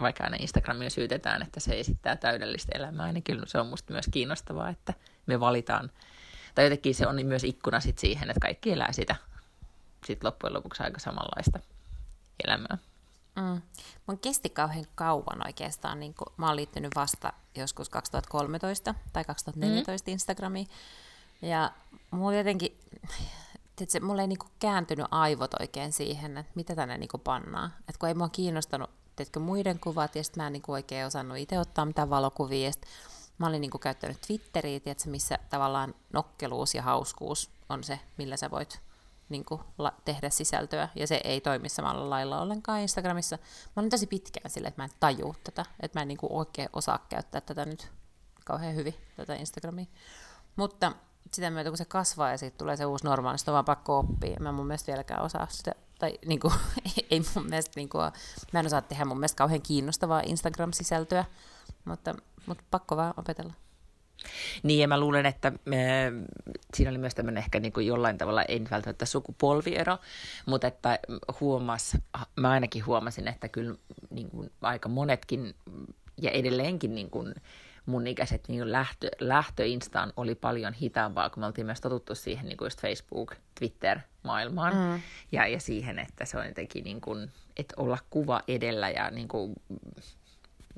[0.00, 4.06] vaikka aina Instagramia syytetään, että se esittää täydellistä elämää, niin kyllä se on musta myös
[4.10, 4.94] kiinnostavaa, että
[5.26, 5.90] me valitaan,
[6.54, 9.16] tai jotenkin se on myös ikkuna sit siihen, että kaikki elää sitä
[10.06, 11.58] sit loppujen lopuksi aika samanlaista
[12.44, 12.78] elämää.
[13.36, 13.62] Mm.
[14.06, 16.00] Mun kesti kauhean kauan oikeastaan.
[16.00, 20.12] Niin kun, mä oon liittynyt vasta joskus 2013 tai 2014 mm.
[20.12, 20.66] Instagramiin.
[21.42, 21.72] Ja
[22.10, 22.78] mulla jotenkin,
[23.76, 27.74] tiedätkö, mulla ei niinku kääntynyt aivot oikein siihen, että mitä tänne niinku pannaan.
[27.88, 31.38] Et kun ei mua kiinnostanut tiedätkö, muiden kuvat, ja sitten mä en niinku oikein osannut
[31.38, 32.66] itse ottaa mitään valokuvia.
[32.66, 32.72] Ja
[33.38, 38.50] mä olin niinku käyttänyt Twitteriä, tiedätkö, missä tavallaan nokkeluus ja hauskuus on se, millä sä
[38.50, 38.80] voit
[39.28, 43.38] niin kuin, la- tehdä sisältöä, ja se ei toimi samalla lailla ollenkaan Instagramissa.
[43.76, 46.32] Mä olin tosi pitkään sille, että mä en taju tätä, että mä en niin kuin,
[46.32, 47.88] oikein osaa käyttää tätä nyt
[48.44, 49.86] kauhean hyvin, tätä Instagramia.
[50.56, 50.92] Mutta
[51.32, 53.98] sitä myötä, kun se kasvaa ja siitä tulee se uusi normaali, niin on vaan pakko
[53.98, 54.36] oppia.
[54.40, 56.54] Mä mun mielestä vieläkään osaa sitä, tai niin kuin,
[57.10, 58.12] ei mun mielestä, niin kuin,
[58.52, 61.24] mä en osaa tehdä mun mielestä kauhean kiinnostavaa Instagram-sisältöä,
[61.84, 62.14] mutta,
[62.46, 63.52] mutta pakko vaan opetella.
[64.62, 66.12] Niin, ja mä luulen, että me,
[66.74, 69.98] siinä oli myös tämmöinen ehkä niin kuin jollain tavalla, ei välttämättä sukupolviero,
[70.46, 70.98] mutta että
[71.40, 71.96] huomas,
[72.36, 73.74] mä ainakin huomasin, että kyllä
[74.10, 75.54] niin kuin aika monetkin
[76.22, 77.34] ja edelleenkin niin kuin
[77.86, 82.46] mun ikäiset niin lähtö, lähtö Instaan oli paljon hitaampaa, kun me oltiin myös totuttu siihen
[82.46, 85.00] niin kuin just Facebook, Twitter-maailmaan mm.
[85.32, 89.28] ja, ja siihen, että se on jotenkin niin kuin, että olla kuva edellä ja niin
[89.28, 89.54] kuin,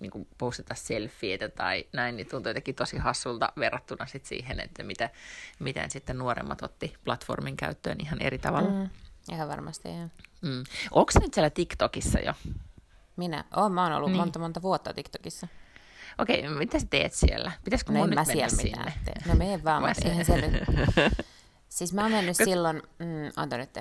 [0.01, 4.83] niin kuin postata selfieitä tai näin, niin tuntuu jotenkin tosi hassulta verrattuna sit siihen, että
[4.83, 5.11] mitä,
[5.59, 8.71] miten sitten nuoremmat otti platformin käyttöön ihan eri tavalla.
[8.71, 8.89] Mm,
[9.33, 10.13] ihan varmasti, ihan.
[10.43, 10.65] Mm.
[10.91, 12.35] Onko nyt siellä TikTokissa jo?
[13.17, 13.45] Minä?
[13.57, 14.21] Oh, mä oon ollut niin.
[14.21, 15.49] monta monta vuotta TikTokissa.
[16.19, 17.53] Okei, okay, mitä sä teet siellä?
[17.65, 18.93] Pitäisikö no mun nyt mennä sinne?
[19.05, 19.15] Tee.
[19.27, 20.63] No mene vaan, mutta eihän se nyt...
[21.69, 23.79] Siis mä oon mennyt silloin, mm, anta nyt,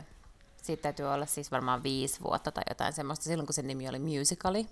[0.62, 3.99] siitä täytyy olla siis varmaan viisi vuotta tai jotain semmoista, silloin kun sen nimi oli
[3.99, 4.67] Musicali.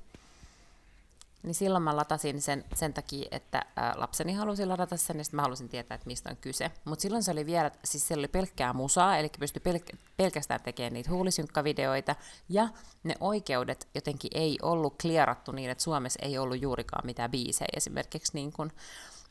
[1.46, 5.70] Niin silloin mä latasin sen sen takia, että lapseni halusi ladata sen, sitten mä halusin
[5.70, 6.72] tietää, että mistä on kyse.
[6.86, 10.94] Mutta silloin se oli vielä, siis siellä oli pelkkää musaa, eli pystyi pelk- pelkästään tekemään
[10.94, 12.16] niitä huulisynkkavideoita,
[12.50, 12.70] ja
[13.04, 18.32] ne oikeudet jotenkin ei ollut klierattu niin, että Suomessa ei ollut juurikaan mitään biisejä esimerkiksi
[18.34, 18.72] niin kuin,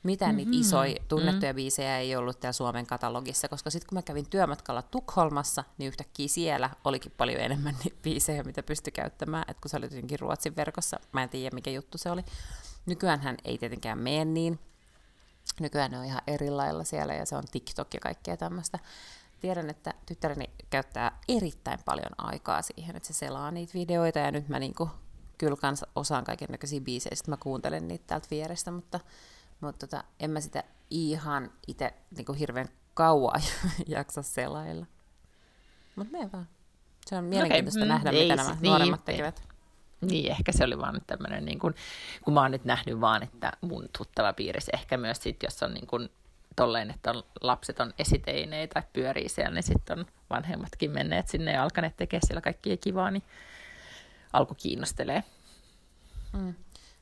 [0.05, 0.51] mitään mm-hmm.
[0.51, 1.57] niitä isoja tunnettuja mm-hmm.
[1.57, 6.29] biisejä ei ollut täällä Suomen katalogissa, koska sitten kun mä kävin työmatkalla Tukholmassa, niin yhtäkkiä
[6.29, 10.57] siellä olikin paljon enemmän niitä biisejä, mitä pystyi käyttämään, että kun se oli jotenkin Ruotsin
[10.57, 12.25] verkossa, mä en tiedä mikä juttu se oli.
[12.87, 14.59] Nykyään hän ei tietenkään mene niin,
[15.61, 18.79] nykyään ne on ihan eri lailla siellä ja se on TikTok ja kaikkea tämmöistä.
[19.41, 24.49] Tiedän, että tyttäreni käyttää erittäin paljon aikaa siihen, että se selaa niitä videoita ja nyt
[24.49, 24.91] mä niinku
[25.39, 29.01] kyllä kans osaan kaiken näköisiä biisejä, mä kuuntelen niitä täältä vierestä, mutta
[29.61, 33.43] mutta tota, en mä sitä ihan itse niin hirveän kauan
[33.87, 34.87] jaksa selailla.
[35.97, 36.49] Mutta me vaan.
[37.07, 37.89] Se on mielenkiintoista okay.
[37.89, 39.43] nähdä, mm, mitä nämä niin, nuoremmat tekevät.
[40.01, 41.75] Niin, ehkä se oli vaan tämmöinen, niin kun,
[42.25, 45.75] kun mä oon nyt nähnyt vaan, että mun tuttava piirissä ehkä myös sit, jos on
[45.75, 46.11] niin kun,
[46.57, 51.63] tolleen, että on, lapset on esiteineitä, pyörii siellä, niin sitten on vanhemmatkin menneet sinne ja
[51.63, 53.23] alkaneet tekemään siellä kaikkia kivaa, niin
[54.33, 55.25] alku kiinnostelee.
[56.33, 56.55] Mm.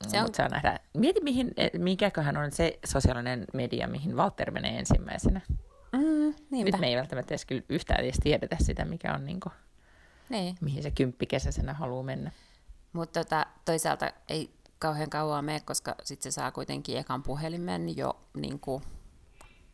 [0.08, 0.34] Se on...
[0.34, 0.80] Saa nähdä.
[0.94, 5.40] Mieti, mihin, e, mikäköhän on se sosiaalinen media, mihin Walter menee ensimmäisenä.
[5.92, 6.34] Mm,
[6.64, 9.52] Nyt me ei välttämättä edes kyllä yhtään edes tiedetä sitä, mikä on, niin kuin,
[10.28, 10.56] niin.
[10.60, 12.30] mihin se kymppikesäisenä haluaa mennä.
[12.92, 18.20] Mutta tota, toisaalta ei kauhean kauan mene, koska sitten se saa kuitenkin ekan puhelimen jo
[18.34, 18.82] niin kuin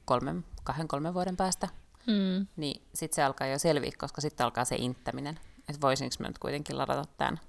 [0.05, 1.69] kolmen, kahden, kolmen vuoden päästä.
[2.07, 2.47] Mm.
[2.57, 5.41] Niin sitten se alkaa jo selviä, koska sitten alkaa se inttäminen.
[5.59, 7.41] Että voisinko mä nyt kuitenkin ladata tämän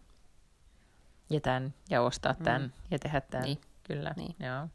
[1.29, 2.71] ja tämän, ja ostaa tämän, mm.
[2.91, 3.45] ja tehdä tämän.
[3.45, 3.61] Niin.
[3.83, 4.35] Kyllä, niin.
[4.39, 4.67] joo.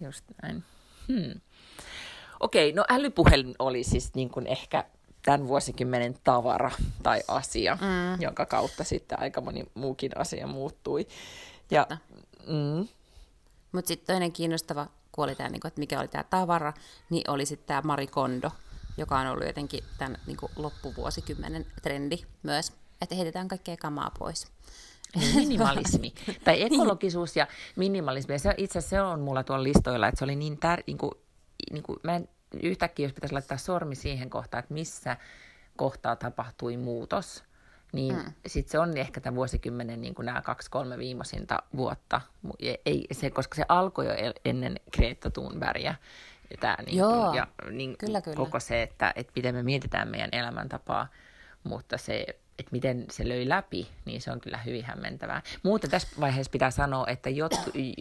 [0.00, 0.64] Just näin.
[1.08, 1.40] Hmm.
[2.40, 4.84] Okei, okay, no älypuhelin oli siis niin kuin ehkä
[5.24, 6.70] tämän vuosikymmenen tavara
[7.02, 8.22] tai asia, mm.
[8.22, 11.06] jonka kautta sitten aika moni muukin asia muuttui.
[11.70, 11.86] Ja,
[12.46, 12.88] mm,
[13.72, 16.72] Mutta sitten toinen kiinnostava, kun oli tämä, niin että mikä oli tämä tavara,
[17.10, 18.50] niin oli sitten tämä Marie Kondo,
[18.96, 24.46] joka on ollut jotenkin tämän niin loppuvuosikymmenen trendi myös, että heitetään kaikkea kamaa pois.
[25.16, 26.12] Niin, minimalismi.
[26.44, 27.46] tai ekologisuus ja
[27.76, 28.34] minimalismi.
[28.34, 30.82] Ja se, itse asiassa se on mulla tuolla listoilla, että se oli niin tär...
[30.86, 31.12] Niin kuin,
[31.72, 32.28] niin kuin, mä en,
[32.62, 35.16] yhtäkkiä, jos pitäisi laittaa sormi siihen kohtaan, että missä
[35.76, 37.44] kohtaa tapahtui muutos,
[37.92, 38.32] niin mm.
[38.46, 42.20] sitten se on ehkä tämän vuosikymmenen niin kuin nämä kaksi-kolme viimeisintä vuotta.
[42.86, 45.94] Ei, se, koska se alkoi jo ennen Greta Thunbergia.
[46.60, 48.36] Tämä, niin, Joo, ja, niin, kyllä, kyllä.
[48.36, 51.08] Koko se, että, että miten me mietitään meidän elämäntapaa,
[51.64, 52.26] mutta se
[52.58, 55.42] että miten se löi läpi, niin se on kyllä hyvin hämmentävää.
[55.62, 57.52] Mutta tässä vaiheessa pitää sanoa, että jot,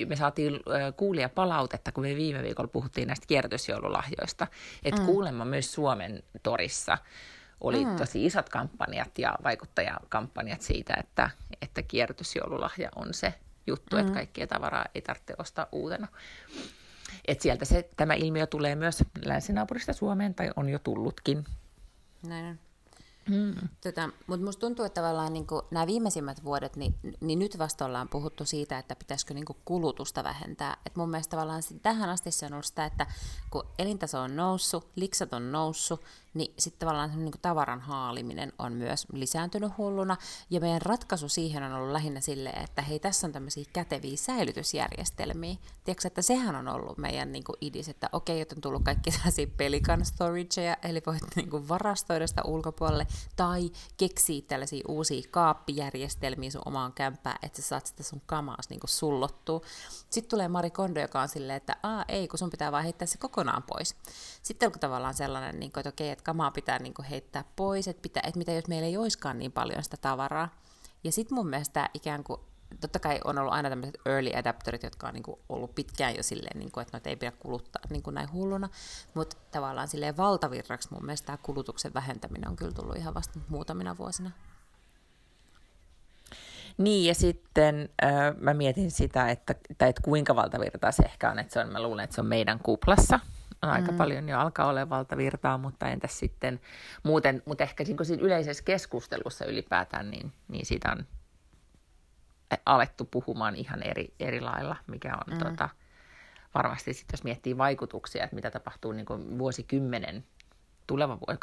[0.08, 0.60] me saatiin
[0.98, 4.48] kuulia palautetta, kun me viime viikolla puhuttiin näistä kierrätysjoululahjoista,
[4.84, 5.06] että mm.
[5.06, 6.98] kuulemma myös Suomen torissa
[7.62, 7.96] oli mm.
[7.96, 11.30] tosi isot kampanjat ja vaikuttajakampanjat siitä, että,
[11.62, 13.34] että kierrätysjoululahja on se
[13.68, 14.02] juttu, mm.
[14.02, 16.08] että kaikkia tavaraa ei tarvitse ostaa uutena.
[17.28, 21.46] Et sieltä se, tämä ilmiö tulee myös länsinaapurista Suomeen, tai on jo tullutkin.
[22.28, 22.71] Näin on.
[23.32, 23.68] Mm.
[23.84, 28.10] Tota, Mutta musta tuntuu, että tavallaan niin nämä viimeisimmät vuodet, niin, niin nyt vasta ollaan
[28.10, 30.78] puhuttu siitä, että pitäisikö niin kulutusta vähentää.
[30.86, 33.08] Et mun mielestä tavallaan tähän asti se on ollut sitä, että
[33.50, 36.02] kun elintaso on noussut, liksat on noussut,
[36.34, 40.18] niin sitten tavallaan niin kuin tavaran haaliminen on myös lisääntynyt hulluna.
[40.50, 45.56] Ja meidän ratkaisu siihen on ollut lähinnä silleen, että hei, tässä on tämmöisiä käteviä säilytysjärjestelmiä.
[45.84, 49.12] Tiedätkö, että sehän on ollut meidän niin kuin idis, että okei, että on tullut kaikki
[49.18, 56.52] tällaisia pelikan storageja, eli voit niin kuin varastoida sitä ulkopuolelle, tai keksiä tällaisia uusia kaappijärjestelmiä
[56.52, 59.62] sun omaan kämppään, että sä saat sitä sun kamaas niin kuin sullottua.
[60.10, 63.06] Sitten tulee Mari Kondo, joka on silleen, että aa ei, kun sun pitää vaan heittää
[63.06, 63.96] se kokonaan pois.
[64.44, 68.02] Sitten onko tavallaan sellainen, niin kuin, että okei, kamaa pitää niin kuin heittää pois, että,
[68.02, 70.50] pitää, että mitä jos meillä ei olisikaan niin paljon sitä tavaraa.
[71.04, 72.42] Ja sitten mun mielestä ikään kuin
[72.80, 76.60] totta kai on ollut aina tämmöiset early adapterit, jotka on niinku ollut pitkään jo silleen,
[76.60, 78.70] niinku, että noita ei pidä kuluttaa niinku näin hulluna,
[79.14, 83.98] mutta tavallaan silleen valtavirraksi mun mielestä tämä kulutuksen vähentäminen on kyllä tullut ihan vasta muutamina
[83.98, 84.32] vuosina.
[86.78, 91.40] Niin, ja sitten äh, mä mietin sitä, että, tai että kuinka valtavirtaa se ehkä on,
[91.40, 93.20] että se on, mä luulen, että se on meidän kuplassa,
[93.62, 93.98] aika mm.
[93.98, 96.60] paljon jo alkaa olla valtavirtaa, mutta entäs sitten
[97.04, 101.06] muuten, mutta ehkä siinä yleisessä keskustelussa ylipäätään, niin, niin siitä on
[102.66, 105.40] alettu puhumaan ihan eri, eri lailla, mikä on mm.
[105.40, 105.70] tota,
[106.54, 110.24] varmasti sitten, jos miettii vaikutuksia, että mitä tapahtuu niin kuin vuosikymmenen
[110.88, 111.40] tuleva vuosi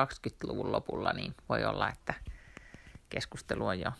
[0.00, 2.14] 2020-luvun lopulla, niin voi olla, että
[3.08, 3.92] keskustelu on jo,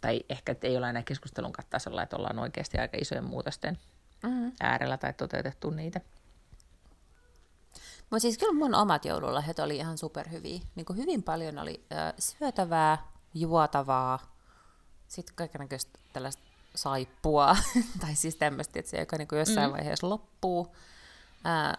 [0.00, 3.78] tai ehkä ei ole enää keskustelun tasolla, että ollaan oikeasti aika isojen muutosten
[4.22, 4.52] mm.
[4.60, 6.00] äärellä tai toteutettu niitä.
[8.10, 10.60] Mutta siis kyllä mun omat joululahjat oli ihan superhyviä.
[10.74, 12.98] Niin kuin hyvin paljon oli äh, syötävää,
[13.34, 14.18] juotavaa,
[15.08, 16.42] sitten kaikenlaista tällaista
[16.74, 17.56] saippua,
[18.00, 19.72] tai siis tämmöistä, että se joka niin kuin jossain mm.
[19.72, 20.76] vaiheessa loppuu.
[21.44, 21.78] Ää,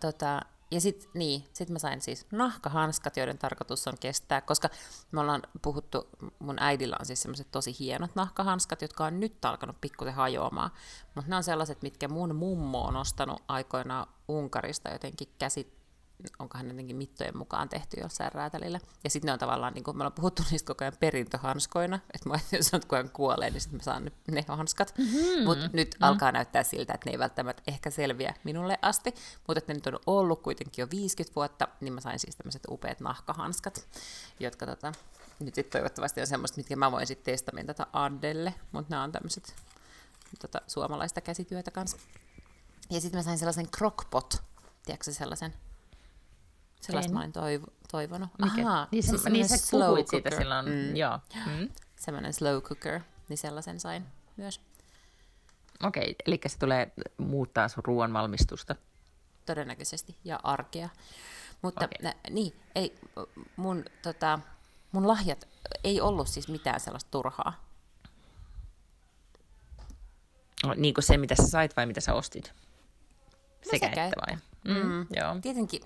[0.00, 4.68] tota, ja sitten niin, sit mä sain siis nahkahanskat, joiden tarkoitus on kestää, koska
[5.12, 9.80] me ollaan puhuttu, mun äidillä on siis semmoiset tosi hienot nahkahanskat, jotka on nyt alkanut
[9.80, 10.70] pikkusen hajoamaan.
[11.14, 15.83] Mutta ne on sellaiset, mitkä mun mummo on ostanut aikoinaan Unkarista jotenkin käsit
[16.38, 18.80] onkohan jotenkin mittojen mukaan tehty jossain räätälillä.
[19.04, 22.28] Ja sitten ne on tavallaan, niin kuin me ollaan puhuttu niistä koko ajan perintöhanskoina, että
[22.28, 24.94] mä, jos on kun kuolee, niin sitten mä saan ne hanskat.
[24.98, 25.44] Mm-hmm.
[25.44, 26.06] Mutta nyt mm.
[26.06, 29.14] alkaa näyttää siltä, että ne ei välttämättä ehkä selviä minulle asti,
[29.46, 32.62] mutta että ne nyt on ollut kuitenkin jo 50 vuotta, niin mä sain siis tämmöiset
[32.68, 33.86] upeat nahkahanskat,
[34.40, 34.92] jotka tota,
[35.40, 39.54] nyt sitten toivottavasti on semmoista, mitkä mä voin sitten testamentata Adelle, mutta nämä on tämmöiset
[40.40, 41.96] tota, suomalaista käsityötä kanssa.
[42.90, 44.42] Ja sitten mä sain sellaisen crockpot,
[44.84, 45.54] tiedätkö sellaisen
[46.86, 47.14] Sellaista en.
[47.14, 48.30] mä olin toiv- toivonut.
[48.42, 48.68] Mikä?
[48.68, 50.06] Ahaa, niin, siis niin sä slow cooker.
[50.10, 50.96] siitä silloin, mm.
[50.96, 51.18] joo.
[51.46, 51.68] Mm.
[51.96, 54.60] Semmoinen slow cooker, niin sellaisen sain myös.
[55.82, 58.76] Okei, okay, eli se tulee muuttaa sun ruoan valmistusta.
[59.46, 60.88] Todennäköisesti, ja arkea.
[61.62, 62.02] Mutta okay.
[62.02, 62.98] nä, niin, ei,
[63.56, 64.38] mun, tota,
[64.92, 65.48] mun lahjat
[65.84, 67.64] ei ollut siis mitään sellaista turhaa.
[70.66, 72.52] No, niin kuin se, mitä sä sait vai mitä sä ostit?
[72.54, 74.38] No sekä, sekä että vai?
[74.64, 75.06] Mm, mm.
[75.16, 75.36] Joo.
[75.42, 75.80] Tietenkin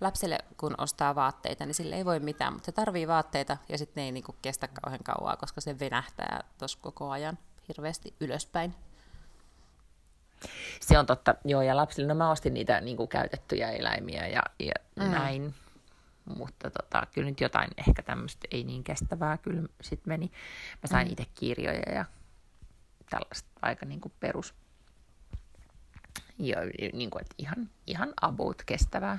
[0.00, 4.00] lapselle kun ostaa vaatteita, niin sille ei voi mitään, mutta se tarvii vaatteita ja sitten
[4.00, 8.74] ne ei niinku kestä kauhean kauaa, koska se venähtää tuossa koko ajan hirveästi ylöspäin.
[10.80, 14.42] Se on totta, joo, ja lapsille, no mä ostin niitä niin kuin käytettyjä eläimiä ja,
[14.58, 15.10] ja mm.
[15.10, 15.54] näin,
[16.36, 20.30] mutta tota, kyllä nyt jotain ehkä tämmöistä ei niin kestävää kyllä sit meni.
[20.82, 21.12] Mä sain mm.
[21.12, 22.04] itse kirjoja ja
[23.10, 24.54] tällaista aika niin kuin perus,
[26.38, 26.56] jo,
[26.92, 29.18] niin kuin, että ihan, ihan about kestävää.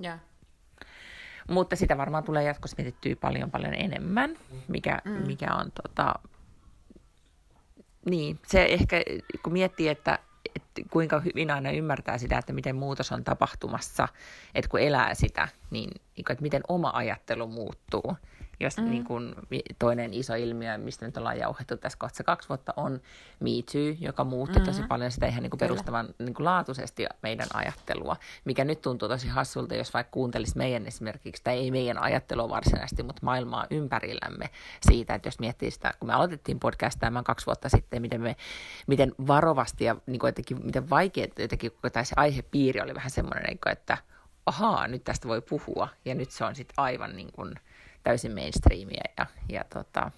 [0.00, 0.18] Ja.
[1.50, 4.36] Mutta sitä varmaan tulee jatkossa mietittyä paljon paljon enemmän,
[4.68, 5.26] mikä, mm.
[5.26, 6.14] mikä on tota,
[8.06, 9.02] niin, se ehkä,
[9.42, 10.18] kun miettii, että,
[10.54, 14.08] että kuinka hyvin aina ymmärtää sitä, että miten muutos on tapahtumassa,
[14.54, 18.16] että kun elää sitä, niin, niin että miten oma ajattelu muuttuu.
[18.64, 18.90] Jos mm.
[18.90, 19.34] niin kun,
[19.78, 23.00] toinen iso ilmiö, mistä nyt ollaan jauhettu tässä kohtaa kaksi vuotta, on
[23.40, 24.72] Me Too, joka muutti mm-hmm.
[24.72, 29.08] tosi paljon sitä ihan niin kuin perustavan niin kuin laatuisesti meidän ajattelua, mikä nyt tuntuu
[29.08, 34.50] tosi hassulta, jos vaikka kuuntelisi meidän esimerkiksi, tai ei meidän ajattelua varsinaisesti, mutta maailmaa ympärillämme
[34.88, 38.36] siitä, että jos miettii sitä, kun me aloitettiin podcastaamaan kaksi vuotta sitten, miten, me,
[38.86, 43.44] miten varovasti ja niin kuin jotenkin, miten vaikea jotenkin, tai se aihepiiri oli vähän semmoinen,
[43.44, 43.98] niin että
[44.46, 47.54] ahaa, nyt tästä voi puhua, ja nyt se on sitten aivan niin kuin,
[48.04, 50.10] täysin mainstreamia ja, ja tota,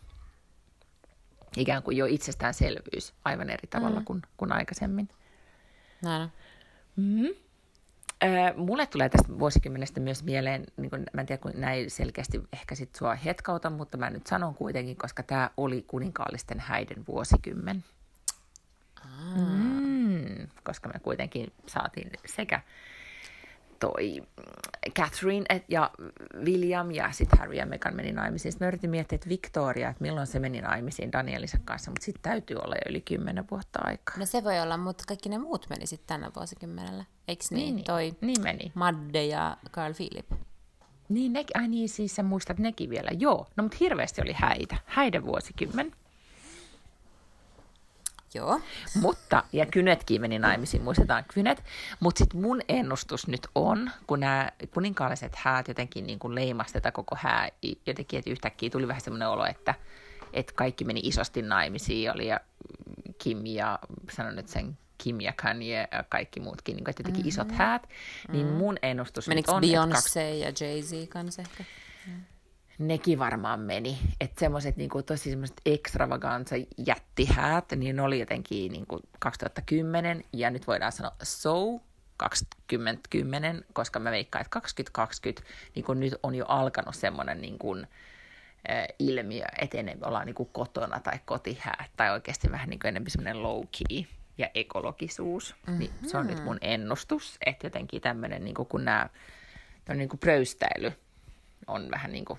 [1.56, 4.04] ikään kuin jo itsestäänselvyys aivan eri tavalla mm.
[4.04, 5.08] kuin, kuin aikaisemmin.
[6.02, 6.30] Näin
[6.96, 7.46] mm-hmm.
[8.24, 12.40] Äh, mulle tulee tästä vuosikymmenestä myös mieleen, niin kun, mä en tiedä, kun näin selkeästi
[12.52, 17.84] ehkä sit sua hetkauta, mutta mä nyt sanon kuitenkin, koska tämä oli kuninkaallisten häiden vuosikymmen.
[19.36, 22.60] Mm, koska me kuitenkin saatiin sekä
[23.80, 24.22] toi
[24.90, 25.90] Catherine ja
[26.44, 28.52] William ja sitten Harry ja Meghan meni naimisiin.
[28.52, 32.22] Sitten mä yritin miettiä, että Victoria, että milloin se meni naimisiin Danielisen kanssa, mutta sitten
[32.22, 34.16] täytyy olla jo yli kymmenen vuotta aikaa.
[34.18, 37.04] No se voi olla, mutta kaikki ne muut meni sitten tänä vuosikymmenellä.
[37.28, 37.76] Eikö niin?
[37.76, 38.72] niin toi niin meni.
[38.74, 40.30] Madde ja Carl Philip.
[41.08, 43.10] Niin, ne, ai niin, siis sä muistat nekin vielä.
[43.18, 44.76] Joo, no mutta hirveästi oli häitä.
[44.86, 45.92] Häiden vuosikymmen.
[48.36, 48.60] Joo.
[49.00, 51.64] Mutta, ja Kynetkin meni naimisiin, muistetaan Kynet.
[52.00, 57.16] Mutta sitten mun ennustus nyt on, kun nämä kuninkaalliset häät jotenkin niin kuin leimasi koko
[57.20, 57.48] hää,
[57.86, 59.74] jotenkin, että yhtäkkiä tuli vähän semmoinen olo, että,
[60.32, 62.40] että kaikki meni isosti naimisiin, oli ja
[63.18, 63.78] Kim ja,
[64.10, 67.28] sanon nyt sen Kim ja Kanye ja kaikki muutkin, niin kuin, että jotenkin mm-hmm.
[67.28, 67.88] isot häät,
[68.32, 68.58] niin mm-hmm.
[68.58, 69.62] mun ennustus Menikö nyt on...
[69.62, 70.40] Beyoncé kaksi...
[70.40, 71.64] ja Jay-Z kanssa ehkä?
[72.78, 73.98] Nekin varmaan meni.
[74.20, 80.50] Että semmoiset niin tosi semmoiset extravaganza jättihäät, niin ne oli jotenkin niin kuin 2010 ja
[80.50, 81.80] nyt voidaan sanoa so
[82.16, 85.42] 2010, koska mä veikkaan, että 2020
[85.74, 87.86] niin kuin nyt on jo alkanut semmoinen niin kuin,
[88.70, 92.88] äh, ilmiö, että enemmän ollaan niin kuin kotona tai kotihäät tai oikeasti vähän niin kuin
[92.88, 94.04] enemmän semmoinen low key
[94.38, 95.54] ja ekologisuus.
[95.66, 95.78] Mm-hmm.
[95.78, 99.08] Niin se on nyt mun ennustus, että jotenkin tämmöinen, niin kuin, kun nämä
[99.94, 100.92] niin kuin pröystäily
[101.66, 102.38] on vähän niin kuin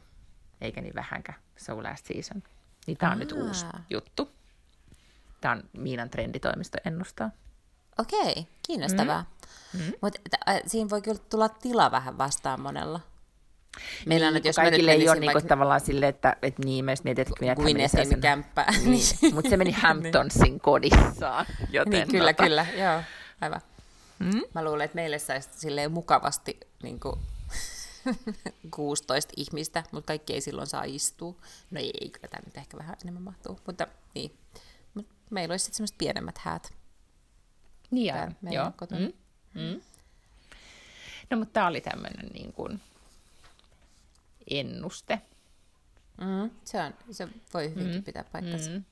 [0.62, 2.44] eikä niin vähänkään So Last Season.
[2.88, 3.20] Niin tämä on Aa.
[3.20, 4.32] nyt uusi juttu.
[5.42, 7.32] Tämä on Miinan trenditoimisto ennustaa.
[8.00, 9.26] Okei, kiinnostavaa.
[9.74, 9.80] Mm.
[9.80, 9.94] Mm.
[10.02, 13.00] Mutta äh, siinä voi kyllä tulla tila vähän vastaan monella.
[14.06, 17.56] Meillä niin, jos kaikille ei ole niinku tavallaan silleen, että, että niin, mä mietin, että
[17.56, 18.66] Gwynethin kämppä.
[18.84, 21.46] Niin, mutta se meni Hamptonsin kodissaan.
[21.72, 22.44] Joten niin, kyllä, tota...
[22.44, 23.02] kyllä, joo,
[23.42, 23.62] aivan.
[24.20, 24.42] Mm?
[24.56, 27.20] Mä luulen, että meille saisi silleen mukavasti niin kuin,
[28.76, 31.36] 16 ihmistä, mutta kaikki ei silloin saa istua.
[31.72, 34.38] No ei, kyllä tämä nyt ehkä vähän enemmän mahtuu, mutta niin.
[34.94, 36.74] Mut meillä olisi sitten semmoiset pienemmät häät.
[37.92, 38.54] Niin joo.
[38.54, 38.72] joo.
[38.78, 39.08] Kotona.
[39.54, 39.62] Mm.
[39.62, 39.82] Mm.
[41.30, 42.82] No mutta tämä oli tämmöinen niin kuin
[44.50, 45.22] ennuste.
[46.22, 48.04] Mm, se, on, se voi hyvinkin mm.
[48.04, 48.72] pitää paikkansa.
[48.72, 48.84] Mm.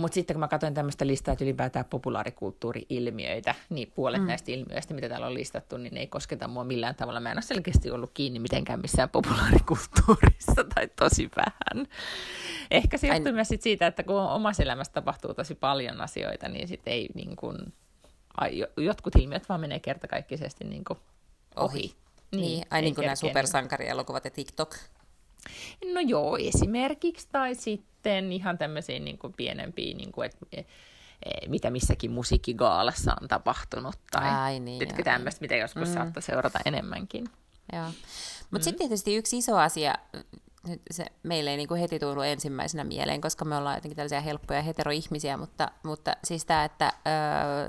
[0.00, 4.26] Mutta sitten kun mä katsoin tämmöistä listaa, että ylipäätään populaarikulttuuri-ilmiöitä, niin puolet mm.
[4.26, 7.20] näistä ilmiöistä, mitä täällä on listattu, niin ne ei kosketa mua millään tavalla.
[7.20, 11.86] Mä en ole selkeästi ollut kiinni mitenkään missään populaarikulttuurissa tai tosi vähän.
[12.70, 16.68] Ehkä se johtuu myös sit siitä, että kun omassa elämässä tapahtuu tosi paljon asioita, niin
[16.68, 17.72] sitten ei niin kuin,
[18.36, 21.00] ai, jotkut ilmiöt vaan menee kertakaikkisesti niin ohi.
[21.56, 21.94] ohi.
[22.32, 24.76] Niin, niin ai niin kuin nämä supersankarielokuvat ja TikTok.
[25.94, 31.48] No joo, esimerkiksi, tai sitten ihan tämmöisiä niin kuin pienempiä, niin kuin, että e, e,
[31.48, 35.94] mitä missäkin musiikkigaalassa on tapahtunut, tai Ai niin, joo, tämmöistä, mitä joskus mm.
[35.94, 37.26] saattaa seurata enemmänkin.
[37.72, 37.86] Joo.
[38.50, 38.62] Mutta mm.
[38.62, 39.94] sitten tietysti yksi iso asia,
[40.66, 44.20] nyt se meille ei niin kuin heti tullut ensimmäisenä mieleen, koska me ollaan jotenkin tällaisia
[44.20, 47.10] helppoja heteroihmisiä, mutta, mutta siis tämä, että ö,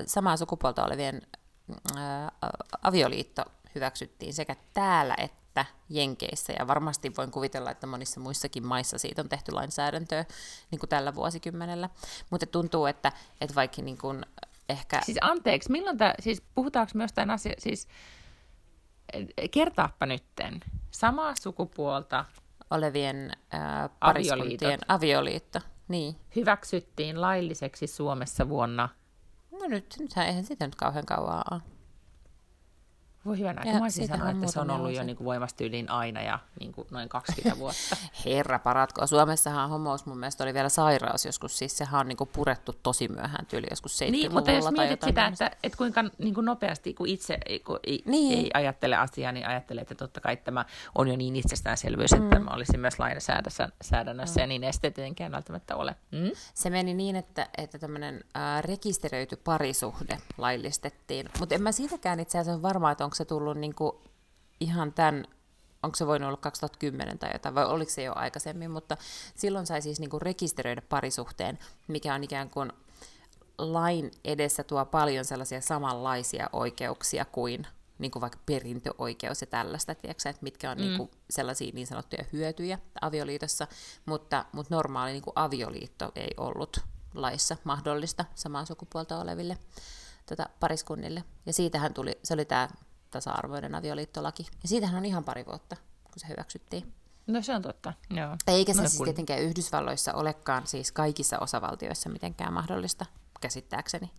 [0.06, 1.22] samaa sukupuolta olevien
[1.70, 1.98] ö,
[2.82, 3.42] avioliitto
[3.74, 9.22] hyväksyttiin sekä täällä että että Jenkeissä, ja varmasti voin kuvitella, että monissa muissakin maissa siitä
[9.22, 10.24] on tehty lainsäädäntöä
[10.70, 11.90] niin kuin tällä vuosikymmenellä.
[12.30, 14.26] Mutta tuntuu, että, että vaikka niin kuin
[14.68, 15.00] ehkä...
[15.04, 17.88] Siis anteeksi, milloin tämä, siis puhutaanko myös tämän asia, siis
[19.50, 20.60] kertaappa nytten,
[20.90, 22.24] samaa sukupuolta
[22.70, 25.60] olevien äh, pariskuntien avioliitto.
[25.88, 26.16] Niin.
[26.36, 28.88] Hyväksyttiin lailliseksi Suomessa vuonna...
[29.50, 31.60] No nyt, nythän eihän sitä nyt kauhean kauan ole.
[33.24, 33.72] Voi hyvän aika.
[33.72, 36.88] Mä olisin sanoa, että se on ollut jo niin kuin voimastyyliin aina ja niin kuin
[36.90, 37.96] noin 20 vuotta.
[38.24, 39.06] Herra paratko.
[39.06, 41.58] Suomessahan homous mun mielestä oli vielä sairaus joskus.
[41.58, 45.02] Siis sehän on niin kuin purettu tosi myöhään tyyli joskus 70 Niin, mutta jos mietit
[45.02, 48.38] sitä, että, että kuinka niin kuin nopeasti, kun itse kun ei, niin.
[48.38, 50.64] ei ajattele asiaa, niin ajattelee, että totta kai tämä
[50.94, 52.44] on jo niin itsestäänselvyys, että mm.
[52.44, 54.42] mä olisin myös lainsäädännössä mm.
[54.42, 55.96] ja niin tietenkään välttämättä ole.
[56.10, 56.30] Mm?
[56.54, 61.28] Se meni niin, että, että tämmöinen äh, rekisteröity parisuhde laillistettiin.
[61.38, 64.02] Mutta en mä siitäkään itse asiassa varma, että onko se tullut niinku
[64.60, 65.24] ihan tämän,
[65.82, 68.96] onko se voinut olla 2010 tai jotain, vai oliko se jo aikaisemmin, mutta
[69.34, 71.58] silloin sai siis niinku rekisteröidä parisuhteen,
[71.88, 72.72] mikä on ikään kuin
[73.58, 77.66] lain edessä tuo paljon sellaisia samanlaisia oikeuksia kuin,
[77.98, 80.84] niin kuin vaikka perintöoikeus ja tällaista, tiedätkö, että mitkä on mm.
[80.84, 83.66] niin kuin sellaisia niin sanottuja hyötyjä avioliitossa,
[84.06, 86.80] mutta, mutta normaali niin kuin avioliitto ei ollut
[87.14, 89.58] laissa mahdollista samaa sukupuolta oleville
[90.26, 91.24] tota, pariskunnille.
[91.46, 92.68] Ja siitähän tuli, se oli tämä
[93.12, 94.46] tasa-arvoinen avioliittolaki.
[94.62, 96.94] Ja siitähän on ihan pari vuotta, kun se hyväksyttiin.
[97.26, 98.36] No se on totta, joo.
[98.46, 99.06] Eikä se no, siis kun...
[99.06, 103.06] tietenkään Yhdysvalloissa olekaan siis kaikissa osavaltioissa mitenkään mahdollista,
[103.40, 104.10] käsittääkseni.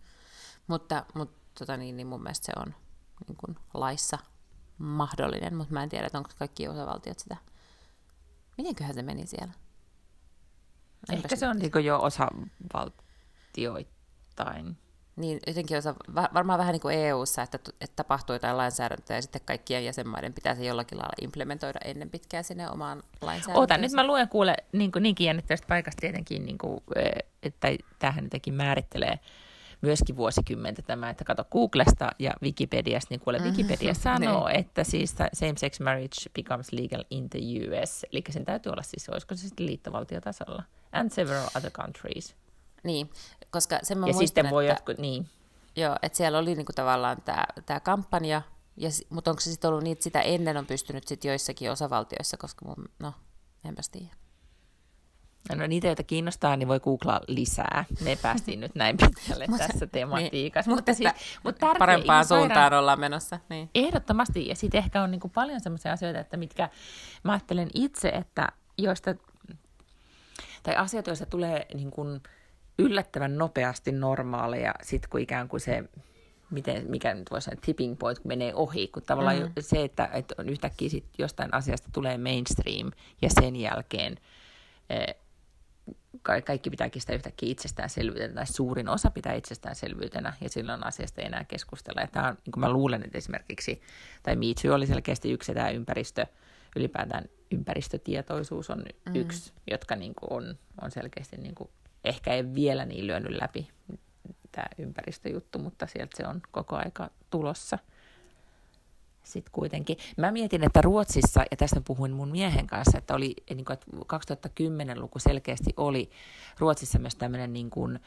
[0.68, 2.76] Mutta, mutta tota niin, niin mun mielestä se on
[3.28, 4.18] niin kuin laissa
[4.78, 7.38] mahdollinen, mutta mä en tiedä, että onko kaikki osavaltiot sitä.
[8.58, 9.54] Mitenköhän se meni siellä?
[11.10, 14.78] Enpäs Ehkä se on niin jo osavaltioittain
[15.16, 19.42] niin jotenkin osa, varmaan vähän niin kuin EU-ssa, että, että tapahtuu jotain lainsäädäntöä ja sitten
[19.46, 23.64] kaikkien jäsenmaiden pitää se jollakin lailla implementoida ennen pitkää sinne omaan lainsäädäntöön.
[23.64, 26.82] Ota, nyt mä luen kuule niin kuin, niinkin jännittävästä paikasta tietenkin, niin kuin,
[27.44, 27.68] että
[28.00, 29.20] tämähän jotenkin määrittelee
[29.84, 34.60] myöskin vuosikymmentä tämä, että kato Googlesta ja Wikipediasta, niin kuule Wikipedia sanoo, niin.
[34.60, 39.36] että siis same-sex marriage becomes legal in the US, eli sen täytyy olla siis, olisiko
[39.36, 42.36] se sitten liittovaltiotasolla, and several other countries.
[42.84, 43.10] Niin,
[43.52, 45.30] koska sen mä ja muistan, sitten voi että, jotkut, niin.
[45.76, 47.18] Joo, että siellä oli niinku tavallaan
[47.66, 48.42] tämä kampanja,
[48.78, 52.38] ja, mutta onko se sitten ollut niin, että sitä ennen on pystynyt sitten joissakin osavaltioissa,
[52.38, 53.14] koska mun, no,
[53.66, 54.16] enpäs tiedä.
[55.56, 57.86] No niitä, joita kiinnostaa, niin voi googlaa lisää.
[58.04, 60.72] Me päästiin nyt näin pitkälle tässä tematiikassa.
[60.72, 61.12] Niin, mutta, siis,
[61.44, 63.40] mutta parempaan suuntaan sairaan, ollaan menossa.
[63.50, 63.70] Niin.
[63.76, 64.48] Ehdottomasti.
[64.48, 66.70] Ja sitten ehkä on niin paljon sellaisia asioita, että mitkä
[67.24, 69.16] mä ajattelen itse, että joista,
[70.64, 72.22] tai asioita, joista tulee niin kuin,
[72.80, 75.84] yllättävän nopeasti normaaleja, sitten kun ikään kuin se,
[76.52, 79.52] miten, mikä nyt voisi sanoa, tipping point, kun menee ohi, kun tavallaan mm.
[79.60, 84.18] se, että, että on yhtäkkiä sit jostain asiasta tulee mainstream ja sen jälkeen
[84.90, 85.16] eh,
[86.44, 91.44] kaikki pitääkin sitä yhtäkkiä itsestäänselvyytenä, tai suurin osa pitää itsestäänselvyytenä, ja silloin asiasta ei enää
[91.44, 92.02] keskustella.
[92.02, 93.82] Ja tämä on, niin kuin mä luulen, että esimerkiksi,
[94.24, 96.26] tai Me Too oli selkeästi yksi, tämä ympäristö,
[96.76, 99.16] ylipäätään ympäristötietoisuus on mm.
[99.16, 101.70] yksi, jotka niin kuin on, on selkeästi niin kuin
[102.04, 103.68] ehkä ei vielä niin lyönyt läpi
[104.52, 107.80] tämä ympäristöjuttu, mutta sieltä se on koko aika tulossa.
[109.24, 109.98] Sitten kuitenkin.
[110.18, 113.88] Mä mietin, että Ruotsissa, ja tästä puhuin mun miehen kanssa, että, oli, niin kuin, että
[113.92, 116.10] 2010-luku selkeästi oli
[116.60, 118.00] Ruotsissa myös tämmöinen niin kuin,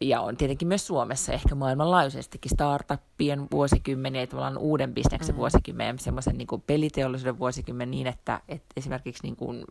[0.00, 5.38] ja on tietenkin myös Suomessa ehkä maailmanlaajuisestikin startuppien vuosikymmeniä, tavallaan uuden bisneksen mm.
[5.38, 9.64] vuosikymmenen, semmoisen niin peliteollisuuden vuosikymmen niin, että, että esimerkiksi niin kuin,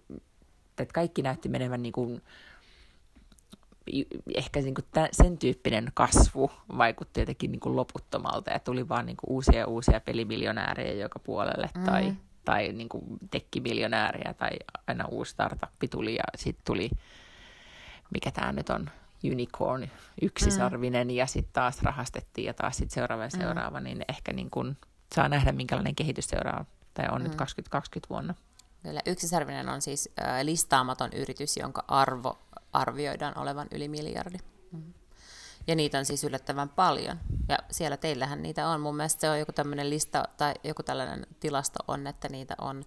[0.80, 2.22] että kaikki näytti menevän niin kuin,
[4.36, 9.06] ehkä niin kuin tämän, sen tyyppinen kasvu vaikutti jotenkin niin kuin loputtomalta ja tuli vaan
[9.06, 11.84] niin kuin uusia ja uusia pelimiljonäärejä joka puolelle mm.
[11.84, 12.14] tai,
[12.46, 14.52] tai niin kuin tekkimiljonääriä tai
[14.88, 16.90] aina uusi startup tuli ja sitten tuli,
[18.14, 18.90] mikä tämä nyt on,
[19.32, 19.88] unicorn,
[20.22, 21.12] yksisarvinen mm.
[21.12, 23.42] ja sitten taas rahastettiin ja taas sitten seuraava ja mm.
[23.42, 23.84] seuraava, mm.
[23.84, 24.78] niin ehkä niin kuin
[25.16, 27.24] saa nähdä minkälainen kehitys seuraa tai on mm.
[27.24, 28.34] nyt 2020 vuonna.
[28.84, 32.38] Kyllä, yksisarvinen on siis äh, listaamaton yritys, jonka arvo
[32.74, 34.38] arvioidaan olevan yli miljardi.
[34.72, 34.94] Mm.
[35.68, 37.20] Ja niitä on siis yllättävän paljon.
[37.50, 38.82] Ja siellä teillähän niitä on.
[38.82, 42.84] Mun mielestä se on joku tämmöinen lista tai joku tällainen tilasto on, että niitä on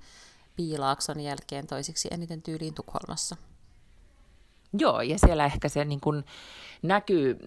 [0.56, 3.36] Piilaakson jälkeen toisiksi eniten tyyliin Tukholmassa.
[4.78, 6.24] Joo, ja siellä ehkä se niin kuin
[6.82, 7.38] näkyy,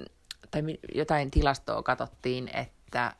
[0.51, 0.61] tai
[0.95, 3.15] jotain tilastoa katsottiin, että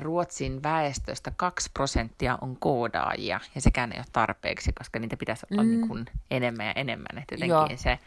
[0.00, 5.62] Ruotsin väestöstä 2 prosenttia on koodaajia, ja sekään ei ole tarpeeksi, koska niitä pitäisi olla
[5.62, 5.68] mm.
[5.68, 7.18] niin kuin enemmän ja enemmän.
[7.18, 7.98] Että jotenkin se,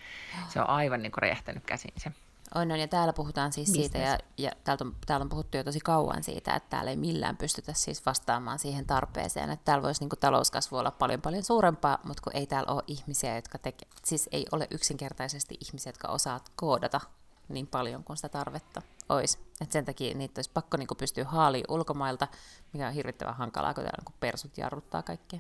[0.49, 2.11] se on aivan niin kuin räjähtänyt käsiin se.
[2.55, 3.91] On, on, ja täällä puhutaan siis Business.
[3.91, 6.97] siitä, ja, ja täältä on, täällä on puhuttu jo tosi kauan siitä, että täällä ei
[6.97, 11.43] millään pystytä siis vastaamaan siihen tarpeeseen, että täällä voisi niin kuin talouskasvu olla paljon paljon
[11.43, 16.07] suurempaa, mutta kun ei täällä ole ihmisiä, jotka tekevät, siis ei ole yksinkertaisesti ihmisiä, jotka
[16.07, 17.01] osaat koodata
[17.49, 19.37] niin paljon kuin sitä tarvetta olisi.
[19.61, 22.27] Et sen takia niitä olisi pakko niinku pystyä haaliin ulkomailta,
[22.73, 25.39] mikä on hirvittävän hankalaa, kun täällä kun persut jarruttaa kaikkea.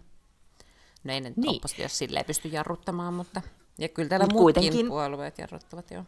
[1.03, 1.55] No ei ne niin.
[1.55, 3.41] oppositiossa silleen pysty jarruttamaan, mutta
[3.77, 4.87] ja kyllä täällä Mut muutkin kuitenkin...
[4.87, 6.03] puolueet jarruttavat, joo.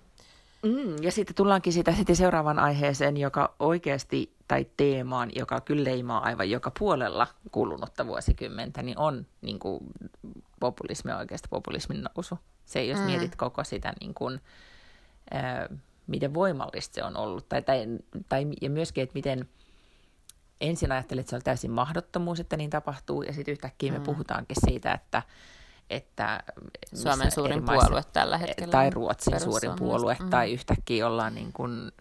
[0.64, 6.24] Mm, ja sitten tullaankin sitä sitten seuraavan aiheeseen, joka oikeasti, tai teemaan, joka kyllä leimaa
[6.24, 9.84] aivan joka puolella kulunutta vuosikymmentä, niin on niin kuin,
[10.60, 12.40] populismi oikeasti populismin nousu.
[12.66, 13.06] Se, jos mm.
[13.06, 14.42] mietit koko sitä, niin kuin,
[16.08, 17.86] miten voimallista se on ollut, tai, tai,
[18.30, 19.50] tai ja myöskin, että miten
[20.62, 23.98] ensin ajattelit, että se on täysin mahdottomuus, että niin tapahtuu, ja sitten yhtäkkiä mm.
[23.98, 25.24] me puhutaankin siitä, että
[25.90, 26.44] että
[26.94, 28.72] Suomen suurin puolue tällä hetkellä.
[28.72, 30.30] Tai Ruotsin suurin puolue, mm.
[30.30, 31.92] tai yhtäkkiä ollaan niin kuin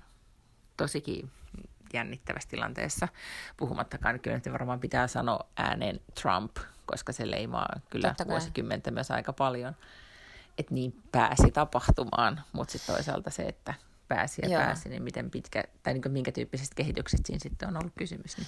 [0.77, 1.31] tosikin
[1.93, 3.09] jännittävässä tilanteessa.
[3.57, 9.33] Puhumattakaan, kyllä nyt varmaan pitää sanoa ääneen Trump, koska se leimaa kyllä vuosikymmentä myös aika
[9.33, 9.77] paljon.
[10.59, 13.75] Että niin pääsi tapahtumaan, mutta sitten toisaalta se, että
[14.11, 14.63] pääsi ja Joo.
[14.63, 18.37] pääsi, niin miten pitkä, tai niin minkä tyyppisestä kehityksestä siinä sitten on ollut kysymys.
[18.37, 18.47] Niin.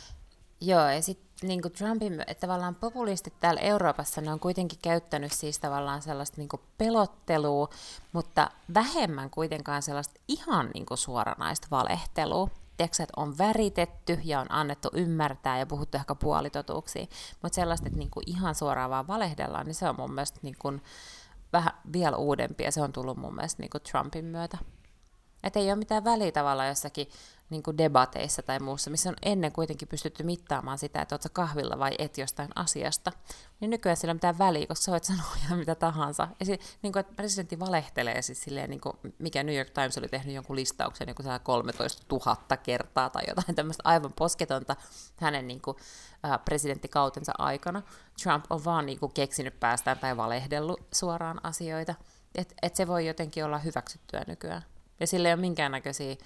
[0.61, 5.59] Joo, ja sitten niin Trumpin, että tavallaan populistit täällä Euroopassa, ne on kuitenkin käyttänyt siis
[5.59, 6.49] tavallaan sellaista niin
[6.79, 7.69] pelottelua,
[8.13, 12.49] mutta vähemmän kuitenkaan sellaista ihan niin suoranaista valehtelua.
[12.77, 17.07] Tiedätkö, että on väritetty ja on annettu ymmärtää ja puhuttu ehkä puolitotuuksia,
[17.43, 20.83] mutta sellaista, että niin ihan suoraan vaan valehdellaan, niin se on mun mielestä niin kuin
[21.53, 24.59] vähän vielä uudempi ja se on tullut mun mielestä niin Trumpin myötä.
[25.43, 27.09] Että ei ole mitään väliä tavalla jossakin
[27.53, 31.79] niin kuin debateissa tai muussa, missä on ennen kuitenkin pystytty mittaamaan sitä, että oletko kahvilla
[31.79, 33.13] vai et jostain asiasta,
[33.61, 36.29] niin nykyään sillä ei ole mitään väliä, koska sä voit sanoa ihan mitä tahansa.
[36.41, 39.99] Ja sit, niin kuin, että presidentti valehtelee siis silleen, niin kuin, mikä New York Times
[39.99, 44.77] oli tehnyt jonkun listauksen joku 13 000 kertaa tai jotain tämmöistä aivan posketonta
[45.17, 45.77] hänen niin kuin,
[46.25, 47.83] äh, presidenttikautensa aikana.
[48.23, 51.95] Trump on vaan niin kuin, keksinyt päästään tai valehdellut suoraan asioita.
[52.35, 54.65] Että et se voi jotenkin olla hyväksyttyä nykyään.
[55.03, 56.17] Ja sillä ei ole minkäännäköisiä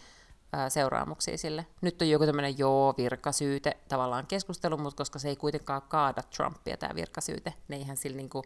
[0.53, 1.67] ää, seuraamuksia sille.
[1.81, 6.77] Nyt on joku tämmöinen joo, virkasyyte tavallaan keskustelu, mutta koska se ei kuitenkaan kaada Trumpia
[6.77, 8.45] tämä virkasyyte, niin eihän sillä niinku,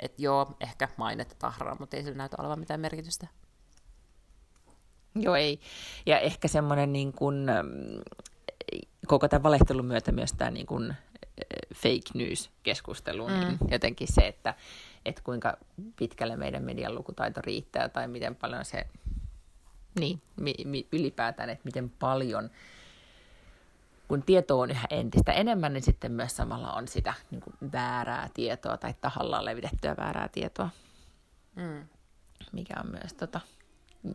[0.00, 3.26] että joo, ehkä mainetta tahraa, mutta ei sillä näytä olevan mitään merkitystä.
[5.14, 5.60] Joo, ei.
[6.06, 7.46] Ja ehkä semmoinen niin kuin,
[9.06, 10.94] koko tämän valehtelun myötä myös tämä niin kuin
[11.74, 13.46] fake news-keskustelu, niin mm.
[13.48, 14.54] niin jotenkin se, että,
[15.04, 15.56] että kuinka
[15.96, 18.86] pitkälle meidän median lukutaito riittää tai miten paljon se
[19.98, 22.50] niin, mi, mi, ylipäätään, että miten paljon,
[24.08, 28.28] kun tieto on yhä entistä enemmän, niin sitten myös samalla on sitä niin kuin väärää
[28.34, 30.68] tietoa tai tahallaan levitettyä väärää tietoa,
[31.56, 31.88] mm.
[32.52, 33.40] mikä on myös tota,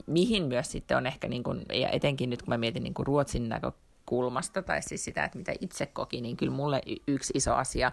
[0.06, 3.08] mihin myös sitten on ehkä, niin kuin, ja etenkin nyt kun mä mietin niin kuin
[3.08, 7.92] Ruotsin näkökulmasta, tai siis sitä, että mitä itse koki, niin kyllä mulle yksi iso asia,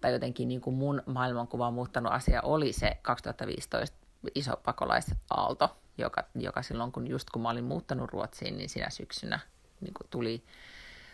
[0.00, 3.96] tai jotenkin niin kuin mun maailmankuva muuttanut asia oli se 2015
[4.34, 9.40] iso pakolaisaalto, joka, joka silloin, kun just kun mä olin muuttanut Ruotsiin, niin sinä syksynä
[9.80, 10.42] niin kuin tuli,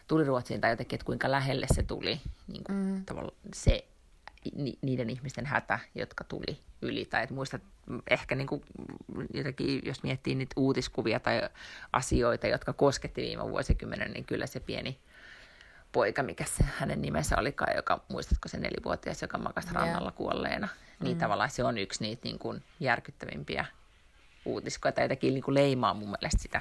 [0.09, 3.05] tuli Ruotsiin, tai jotenkin, että kuinka lähelle se tuli, niin kuin, mm.
[3.55, 3.85] se
[4.55, 7.05] ni, niiden ihmisten hätä, jotka tuli yli.
[7.05, 7.63] Tai että muistat
[8.11, 8.63] ehkä niin kuin,
[9.35, 11.43] jotenkin, jos miettii niitä uutiskuvia tai
[11.93, 14.99] asioita, jotka kosketti viime vuosikymmenen, niin kyllä se pieni
[15.93, 20.69] poika, mikä se hänen nimensä olikaan, joka, muistatko se nelivuotias, joka makasi rannalla kuolleena,
[21.01, 21.21] niin mm.
[21.21, 23.65] tavallaan se on yksi niitä niin kuin järkyttävimpiä
[24.45, 26.61] uutiskoja tai jotenkin niin kuin leimaa mun mielestä sitä.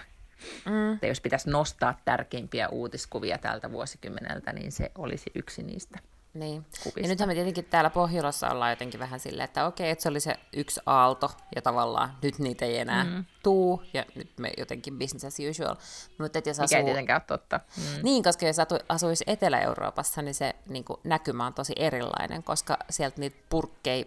[0.65, 0.93] Mm.
[0.93, 5.99] Että jos pitäisi nostaa tärkeimpiä uutiskuvia tältä vuosikymmeneltä, niin se olisi yksi niistä.
[6.34, 6.65] Niin.
[6.84, 6.99] Kuvista.
[6.99, 10.19] Ja nythän me tietenkin täällä Pohjolassa ollaan jotenkin vähän silleen, että okei, että se oli
[10.19, 13.25] se yksi aalto, ja tavallaan nyt niitä ei enää mm.
[13.43, 15.75] tuu, ja nyt me jotenkin business as usual.
[16.17, 16.63] Mutta jos asuu...
[16.63, 17.59] Mikä ei tietenkään ole totta.
[17.77, 18.03] Mm.
[18.03, 18.57] Niin, koska jos
[18.89, 24.05] asuisi Etelä-Euroopassa, niin se niin kuin, näkymä on tosi erilainen, koska sieltä niitä purkkeja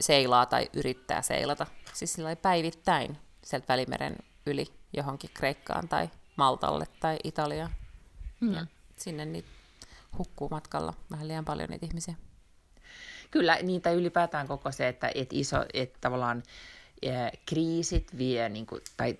[0.00, 1.66] seilaa tai yrittää seilata,
[1.96, 4.16] siis sillä päivittäin sieltä Välimeren
[4.46, 7.70] yli johonkin Kreikkaan tai Maltalle tai Italiaan.
[8.40, 8.54] Mm.
[8.54, 8.66] Ja
[8.96, 9.48] sinne niitä
[10.18, 12.14] hukkuu matkalla vähän liian paljon niitä ihmisiä.
[13.30, 16.42] Kyllä, niitä ylipäätään koko se, että et iso, että tavallaan
[17.12, 19.16] ää, kriisit vie niin kuin, tai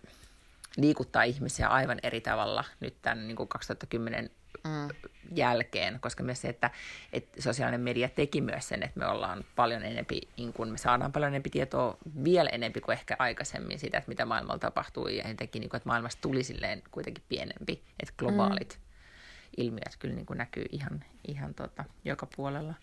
[0.77, 4.31] liikuttaa ihmisiä aivan eri tavalla nyt tämän niin kuin 2010
[4.65, 5.11] mm.
[5.35, 6.71] jälkeen, koska myös se, että,
[7.13, 11.13] että sosiaalinen media teki myös sen, että me ollaan paljon enempi, niin kun me saadaan
[11.13, 15.61] paljon enempi tietoa vielä enempi kuin ehkä aikaisemmin siitä, että mitä maailmalla tapahtuu, ja teki,
[15.61, 19.65] niin kuin, että maailmasta tuli silleen kuitenkin pienempi, että globaalit mm.
[19.65, 22.75] ilmiöt kyllä niin kuin näkyy ihan, ihan tota, joka puolella.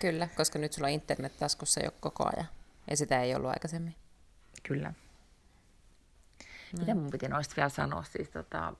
[0.00, 2.48] Kyllä, koska nyt sulla on internet taskussa jo koko ajan,
[2.90, 3.94] ja sitä ei ollut aikaisemmin.
[4.62, 4.88] Kyllä.
[4.88, 6.80] Mm.
[6.80, 8.02] Mitä mun piti noista vielä sanoa?
[8.02, 8.74] Siis, tota,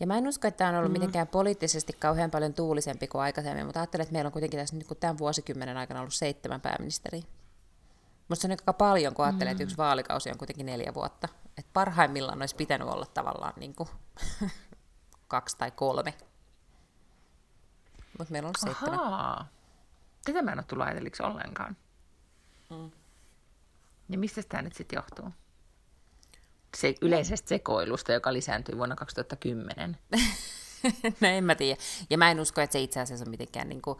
[0.00, 1.00] ja mä en usko, että tämä on ollut mm-hmm.
[1.00, 4.86] mitenkään poliittisesti kauhean paljon tuulisempi kuin aikaisemmin, mutta ajattelen, että meillä on kuitenkin tässä niin
[5.00, 7.22] tämän vuosikymmenen aikana ollut seitsemän pääministeriä.
[8.28, 11.28] Musta se on aika paljon, kun ajattelee, että yksi vaalikausi on kuitenkin neljä vuotta.
[11.58, 13.88] Et parhaimmillaan olisi pitänyt olla tavallaan niin kuin
[15.28, 16.14] kaksi tai kolme.
[18.18, 19.00] Mutta meillä on ollut seitsemän.
[19.00, 19.46] Ahaa.
[20.24, 21.76] Tätä mä en ole tullut ajatelliksi ollenkaan.
[22.70, 22.90] Mm.
[24.08, 25.32] Ja mistä tämä nyt sitten johtuu?
[26.76, 29.98] Se, yleisestä sekoilusta, joka lisääntyi vuonna 2010.
[31.20, 31.80] no en mä tiedä.
[32.10, 33.98] Ja mä en usko, että se itse asiassa on mitenkään niin kuin,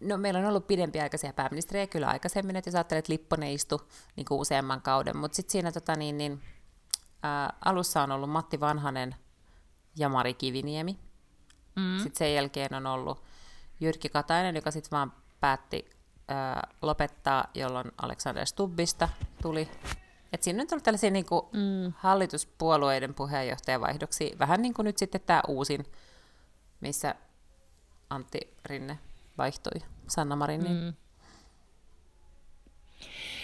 [0.00, 3.78] No meillä on ollut pidempiaikaisia pääministeriä kyllä aikaisemmin, että jos ajattelet, että Lipponen istui
[4.16, 6.42] niin kuin useamman kauden, mutta sitten siinä tota, niin, niin,
[7.22, 9.14] ää, alussa on ollut Matti Vanhanen
[9.96, 10.98] ja Mari Kiviniemi.
[11.76, 11.98] Mm.
[11.98, 13.24] Sitten sen jälkeen on ollut
[13.80, 15.90] Jyrki Katainen, joka sitten vaan päätti
[16.28, 19.08] ää, lopettaa, jolloin Alexander Stubbista
[19.42, 19.68] tuli.
[20.32, 21.92] Et siinä on ollut tällaisia niin kuin, mm.
[21.96, 25.86] hallituspuolueiden puheenjohtajavaihdoksia, vähän niin kuin nyt sitten tämä uusin,
[26.80, 27.14] missä
[28.10, 28.98] Antti Rinne
[29.38, 30.72] vaihtoi Sanna Marinin.
[30.72, 30.94] Mm.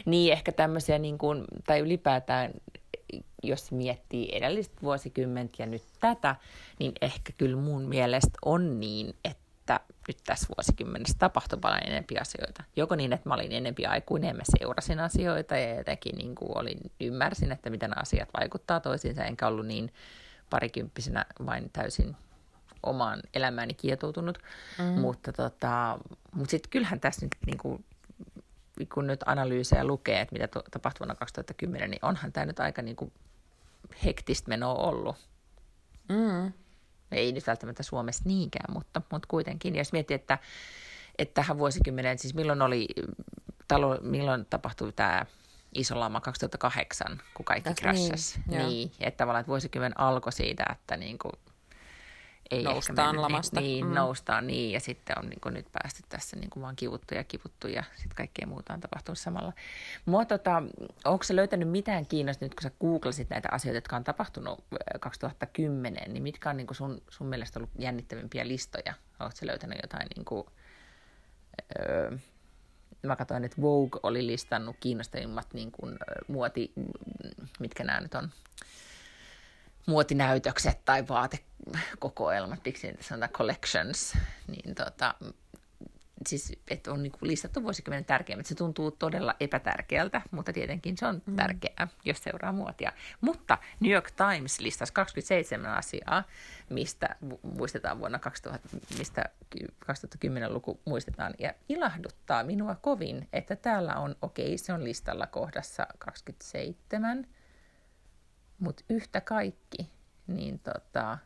[0.06, 2.50] Niin, ehkä tämmöisiä, niin kuin, tai ylipäätään,
[3.42, 6.36] jos miettii edellistä vuosikymmentä ja nyt tätä,
[6.78, 9.43] niin ehkä kyllä mun mielestä on niin, että
[10.08, 12.64] nyt tässä vuosikymmenessä tapahtui paljon enempi asioita.
[12.76, 16.78] Joko niin, että mä olin enempi aikuinen, mä seurasin asioita ja jotenkin niin kuin olin,
[17.00, 19.92] ymmärsin, että miten asiat vaikuttaa toisiinsa, enkä ollut niin
[20.50, 22.16] parikymppisenä vain täysin
[22.82, 24.38] omaan elämääni kietoutunut.
[24.78, 24.84] Mm.
[24.84, 25.98] Mutta, tota,
[26.32, 27.84] mutta sitten kyllähän tässä nyt niin kuin,
[28.94, 32.96] kun nyt analyysejä lukee, että mitä tapahtui vuonna 2010, niin onhan tämä nyt aika niin
[32.96, 33.12] kuin
[34.04, 35.16] hektistä menoa ollut.
[36.08, 36.52] Mm.
[37.14, 39.76] Ei nyt välttämättä Suomessa niinkään, mutta, mutta kuitenkin.
[39.76, 40.38] Jos miettii, että,
[41.18, 42.86] että tähän vuosikymmeneen, siis milloin oli,
[43.68, 45.26] talo, milloin tapahtui tämä
[45.74, 48.40] iso lama 2008, kun kaikki crashasi.
[48.46, 51.32] Niin, niin että tavallaan että vuosikymmen alkoi siitä, että niin kuin
[52.50, 53.60] ei noustaan lamasta.
[53.60, 53.94] Niin, mm.
[53.94, 57.24] noustaan niin, ja sitten on niin kuin nyt päästy tässä niin kuin vaan kivuttu ja
[57.24, 59.52] kivuttu, ja sitten kaikkea muuta on tapahtunut samalla.
[60.06, 60.62] Mua, tota,
[61.04, 64.64] onko se löytänyt mitään kiinnosta nyt, kun sä googlasit näitä asioita, jotka on tapahtunut
[65.00, 68.94] 2010, niin mitkä on niin kuin sun, sun mielestä ollut jännittävimpiä listoja?
[69.20, 70.46] Oletko sä löytänyt jotain niin kuin,
[71.78, 72.18] öö,
[73.06, 76.72] mä katsoin, että Vogue oli listannut kiinnostavimmat niin kuin, muoti,
[77.60, 78.30] mitkä nämä nyt on,
[79.86, 84.16] muotinäytökset tai vaatekokoelmat, miksi niitä sanotaan collections,
[84.48, 85.14] niin tota,
[86.26, 88.46] siis, että on niin listattu vuosikymmenen tärkeimmät.
[88.46, 91.36] Se tuntuu todella epätärkeältä, mutta tietenkin se on mm.
[91.36, 92.92] tärkeää, jos seuraa muotia.
[93.20, 96.24] Mutta New York Times listasi 27 asiaa,
[96.70, 98.68] mistä muistetaan vuonna 2000,
[98.98, 99.24] mistä
[99.84, 101.34] 2010-luku muistetaan.
[101.38, 107.26] Ja ilahduttaa minua kovin, että täällä on, okei, okay, se on listalla kohdassa 27,
[108.58, 109.90] mutta yhtä kaikki,
[110.26, 111.18] niin tota,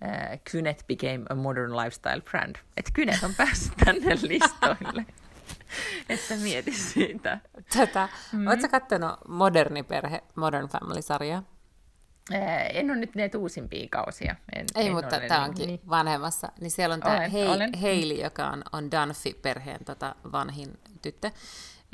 [0.00, 2.56] ää, Kynet became a modern lifestyle brand.
[2.76, 5.06] Että Kynet on päässyt tänne listoille.
[6.08, 7.40] että mieti siitä.
[7.76, 8.08] Tätä.
[8.32, 8.46] Mm.
[8.46, 11.42] Oletko katsonut Moderni perhe, Modern Family-sarjaa?
[12.72, 14.36] en ole nyt näitä uusimpia kausia.
[14.56, 15.80] En, Ei, en mutta tämä onkin niin.
[15.88, 16.52] vanhemmassa.
[16.60, 17.20] Niin siellä on tämä
[17.80, 21.30] Hailey, joka on, on Dunphy-perheen tota, vanhin tyttö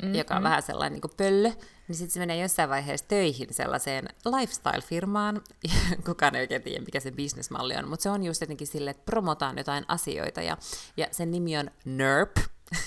[0.01, 0.15] mm-hmm.
[0.15, 1.49] joka on vähän sellainen niin kuin pöllö,
[1.87, 5.41] niin sitten se menee jossain vaiheessa töihin sellaiseen lifestyle-firmaan.
[6.05, 9.05] Kukaan ei oikein tiedä, mikä se bisnesmalli on, mutta se on just jotenkin silleen, että
[9.05, 10.57] promotaan jotain asioita, ja,
[10.97, 12.37] ja sen nimi on NERP,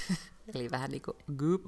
[0.54, 1.66] eli vähän niin kuin goop.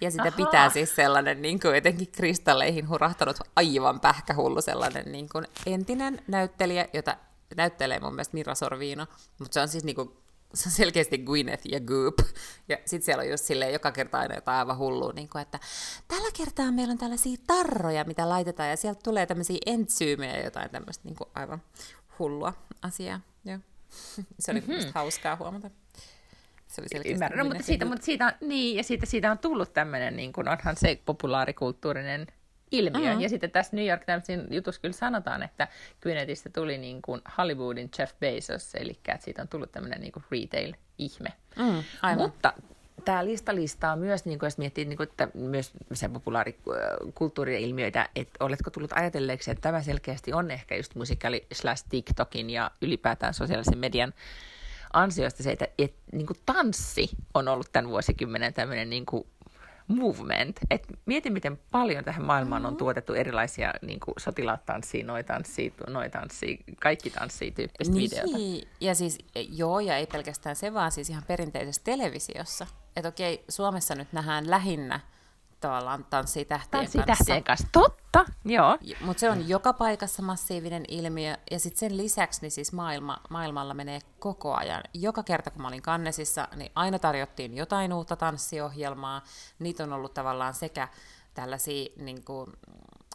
[0.00, 0.36] Ja sitä Aha.
[0.36, 6.88] pitää siis sellainen niin kuin jotenkin kristalleihin hurahtanut aivan pähkähullu sellainen niin kuin entinen näyttelijä,
[6.92, 7.16] jota
[7.56, 9.06] näyttelee mun mielestä Mira Sorvino,
[9.38, 10.10] mutta se on siis niin kuin
[10.54, 12.14] se on selkeästi Gwyneth ja Goop.
[12.68, 15.58] Ja sitten siellä on just silleen joka kerta aina jotain aivan hullua, niin kuin, että
[16.08, 20.70] tällä kertaa meillä on tällaisia tarroja, mitä laitetaan, ja sieltä tulee tämmöisiä entsyymejä ja jotain
[20.70, 21.62] tämmöistä niin kuin aivan
[22.18, 23.20] hullua asiaa.
[23.44, 23.58] Joo.
[24.40, 24.92] Se oli mm-hmm.
[24.94, 25.70] hauskaa huomata.
[26.66, 30.16] Se oli Ymmärrän, no, mutta siitä, mutta siitä, niin, ja siitä, siitä on tullut tämmöinen,
[30.16, 32.26] niin kuin onhan se populaarikulttuurinen
[32.70, 33.08] ilmiö.
[33.08, 33.20] Mm-hmm.
[33.20, 35.68] Ja sitten tässä New York Timesin jutussa kyllä sanotaan, että
[36.02, 40.24] Gwynethistä tuli niin kuin Hollywoodin Jeff Bezos, eli että siitä on tullut tämmöinen niin kuin
[40.30, 41.32] retail-ihme.
[41.56, 42.22] Mm, aivan.
[42.22, 42.52] Mutta
[43.04, 48.44] tämä lista listaa myös, niin kuin jos miettii niin kuin, että myös se populaarikulttuuri-ilmiöitä, että
[48.44, 53.78] oletko tullut ajatelleeksi, että tämä selkeästi on ehkä just musikaali slash TikTokin ja ylipäätään sosiaalisen
[53.78, 54.14] median
[54.92, 59.26] ansiosta se, että, että niin kuin tanssi on ollut tämän vuosikymmenen tämmöinen niin kuin
[59.88, 60.56] movement.
[60.70, 62.72] Et mieti, miten paljon tähän maailmaan mm-hmm.
[62.72, 68.10] on tuotettu erilaisia niin kuin sotilaat tanssii, noi tanssii, noi tanssii, kaikki tanssii tyyppistä niin,
[68.10, 68.66] videota.
[68.80, 72.66] Ja siis, joo, ja ei pelkästään se, vaan siis ihan perinteisessä televisiossa.
[72.96, 75.00] Että okei, Suomessa nyt nähdään lähinnä
[75.60, 77.40] tavallaan tanssii tähtien tanssii kanssa.
[77.40, 78.78] kanssa, totta, joo.
[79.00, 83.74] Mutta se on joka paikassa massiivinen ilmiö, ja sitten sen lisäksi niin siis maailma, maailmalla
[83.74, 84.82] menee koko ajan.
[84.94, 89.22] Joka kerta, kun mä olin Kannesissa, niin aina tarjottiin jotain uutta tanssiohjelmaa.
[89.58, 90.88] Niitä on ollut tavallaan sekä
[91.34, 92.52] tällaisia, niin kuin,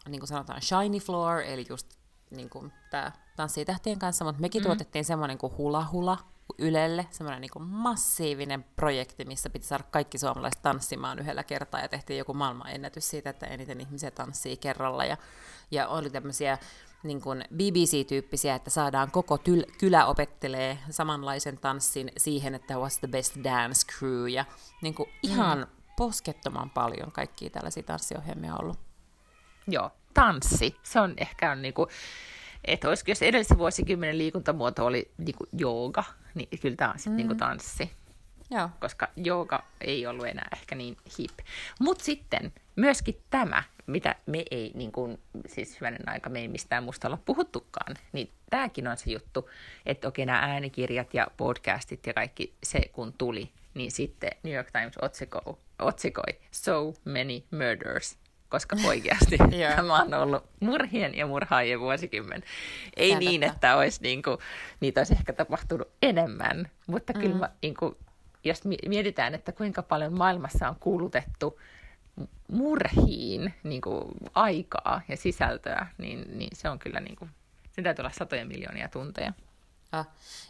[0.10, 1.88] niin kuin sanotaan, shiny floor, eli just
[2.32, 4.66] niin kuin tämä tanssii tähtien kanssa, mutta mekin mm.
[4.66, 6.18] tuotettiin semmoinen kuin hula hula
[6.58, 12.18] Ylelle, semmoinen niin massiivinen projekti, missä piti saada kaikki suomalaiset tanssimaan yhdellä kertaa, ja tehtiin
[12.18, 15.18] joku maailmanennätys siitä, että eniten ihmisiä tanssii kerralla, ja,
[15.72, 16.58] ja oli tämmöisiä
[17.04, 23.08] niin kuin BBC-tyyppisiä, että saadaan koko tyl- kylä opettelee samanlaisen tanssin siihen, että what's the
[23.08, 24.46] best dance crew, ja
[24.82, 25.68] niin kuin ihan mm.
[25.98, 28.80] poskettoman paljon kaikkia tällaisia tanssiohjelmia ollut.
[29.68, 30.76] Joo, tanssi.
[30.84, 31.88] Se on ehkä on niinku,
[32.66, 36.04] että olisiko jos edellisen vuosikymmenen liikuntamuoto oli niinku jooga,
[36.36, 37.40] niin kyllä tämä on sitten niinku mm.
[37.40, 37.92] niinku tanssi.
[38.52, 38.70] Joo.
[38.80, 41.40] Koska jooga ei ollut enää ehkä niin hip.
[41.80, 46.84] Mutta sitten myöskin tämä, mitä me ei, niin kun, siis hyvänen aika, me ei mistään
[46.84, 49.50] musta olla puhuttukaan, niin tämäkin on se juttu,
[49.86, 54.72] että okei nämä äänikirjat ja podcastit ja kaikki se kun tuli, niin sitten New York
[54.72, 58.18] Times otsiko, otsikoi So Many Murders
[58.52, 59.38] koska oikeasti
[59.76, 62.44] tämä on ollut murhien ja murhaajien vuosikymmen.
[62.98, 63.30] Ei Säädettä.
[63.30, 64.38] niin, että olisi, niin kuin,
[64.80, 67.20] niitä olisi ehkä tapahtunut enemmän, mutta mm.
[67.20, 67.96] kyllä mä, niin kuin,
[68.44, 71.60] jos mietitään, että kuinka paljon maailmassa on kuulutettu
[72.48, 77.32] murhiin niin kuin, aikaa ja sisältöä, niin, niin se on kyllä, niin kuin,
[77.72, 79.34] sen täytyy olla satoja miljoonia tunteja.
[79.94, 80.06] Oh.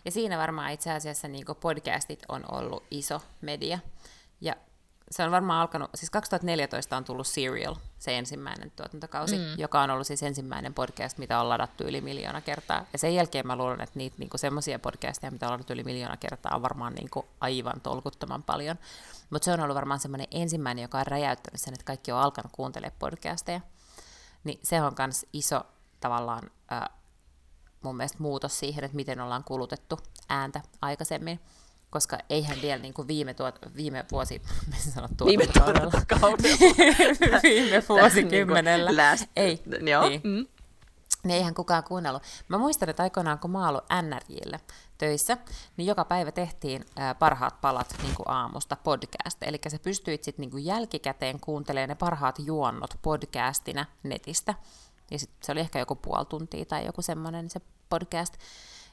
[0.05, 3.79] Ja siinä varmaan itse asiassa niin podcastit on ollut iso media.
[4.41, 4.55] Ja
[5.11, 9.43] se on varmaan alkanut, siis 2014 on tullut Serial, se ensimmäinen tuotantokausi, mm.
[9.57, 12.85] joka on ollut siis ensimmäinen podcast, mitä on ladattu yli miljoona kertaa.
[12.93, 16.17] Ja sen jälkeen mä luulen, että niitä niinku semmoisia podcasteja, mitä on ladattu yli miljoona
[16.17, 18.77] kertaa, on varmaan niinku aivan tolkuttoman paljon.
[19.29, 22.51] Mutta se on ollut varmaan semmoinen ensimmäinen, joka on räjäyttänyt sen, että kaikki on alkanut
[22.51, 23.61] kuuntelemaan podcasteja.
[24.43, 25.61] Niin se on myös iso
[25.99, 26.89] tavallaan äh,
[27.81, 29.99] mun mielestä muutos siihen, että miten ollaan kulutettu
[30.29, 31.39] ääntä aikaisemmin
[31.91, 34.41] koska eihän vielä niin kuin viime, tuot, viime vuosi,
[34.93, 40.09] sano viime tuotantokaudella, viime vuosikymmenellä, niin last, ei, joo.
[40.09, 40.21] Niin.
[40.23, 40.45] Mm.
[41.23, 42.23] Niin eihän kukaan kuunnellut.
[42.47, 44.59] Mä muistan, että aikoinaan kun mä ollut NRJillä
[44.97, 45.37] töissä,
[45.77, 49.37] niin joka päivä tehtiin ää, parhaat palat niin kuin aamusta podcast.
[49.41, 54.53] Eli sä pystyit sitten niin jälkikäteen kuuntelemaan ne parhaat juonnot podcastina netistä.
[55.11, 58.33] Ja sit se oli ehkä joku puoli tuntia tai joku semmoinen se podcast.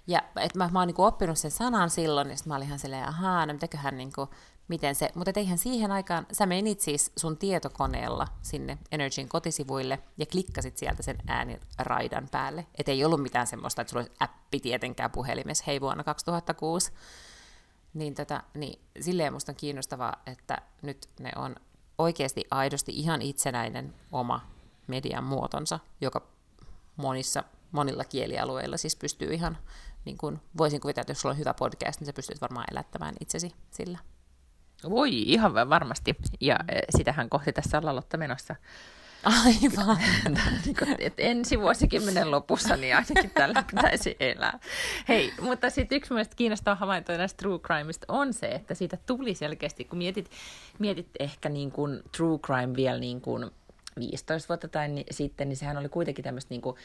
[0.08, 2.78] Ja et mä, mä oon niinku oppinut sen sanan silloin, ja sitten mä olin ihan
[2.78, 4.28] silleen, ahaa, no mitäköhän niinku,
[4.68, 10.26] miten se, mutta eihän siihen aikaan, sä menit siis sun tietokoneella sinne Energyn kotisivuille ja
[10.26, 12.66] klikkasit sieltä sen ääniraidan päälle.
[12.78, 16.92] Et ei ollut mitään semmoista, että sulla olisi appi tietenkään puhelimessa, hei vuonna 2006.
[17.94, 21.56] Niin, tota, niin silleen musta on kiinnostavaa, että nyt ne on
[21.98, 24.40] oikeasti aidosti ihan itsenäinen oma
[24.86, 26.22] median muotonsa, joka
[26.96, 29.58] monissa, monilla kielialueilla siis pystyy ihan
[30.04, 33.14] niin kun, voisin kuvitella, että jos sulla on hyvä podcast, niin sä pystyt varmaan elättämään
[33.20, 33.98] itsesi sillä.
[34.90, 36.16] Voi, ihan varmasti.
[36.40, 38.56] Ja e, sitähän kohti tässä ollaan Lotta menossa.
[39.22, 39.98] Aivan.
[40.64, 44.58] Niin että ensi vuosikymmenen lopussa niin ainakin tällä pitäisi elää.
[45.08, 49.34] Hei, mutta sitten yksi mielestäni kiinnostava havainto näistä true crimeista on se, että siitä tuli
[49.34, 50.30] selkeästi, kun mietit,
[50.78, 53.50] mietit ehkä niin kuin true crime vielä niin kuin
[53.98, 56.76] 15 vuotta tai niin, sitten, niin sehän oli kuitenkin tämmöistä niin kuin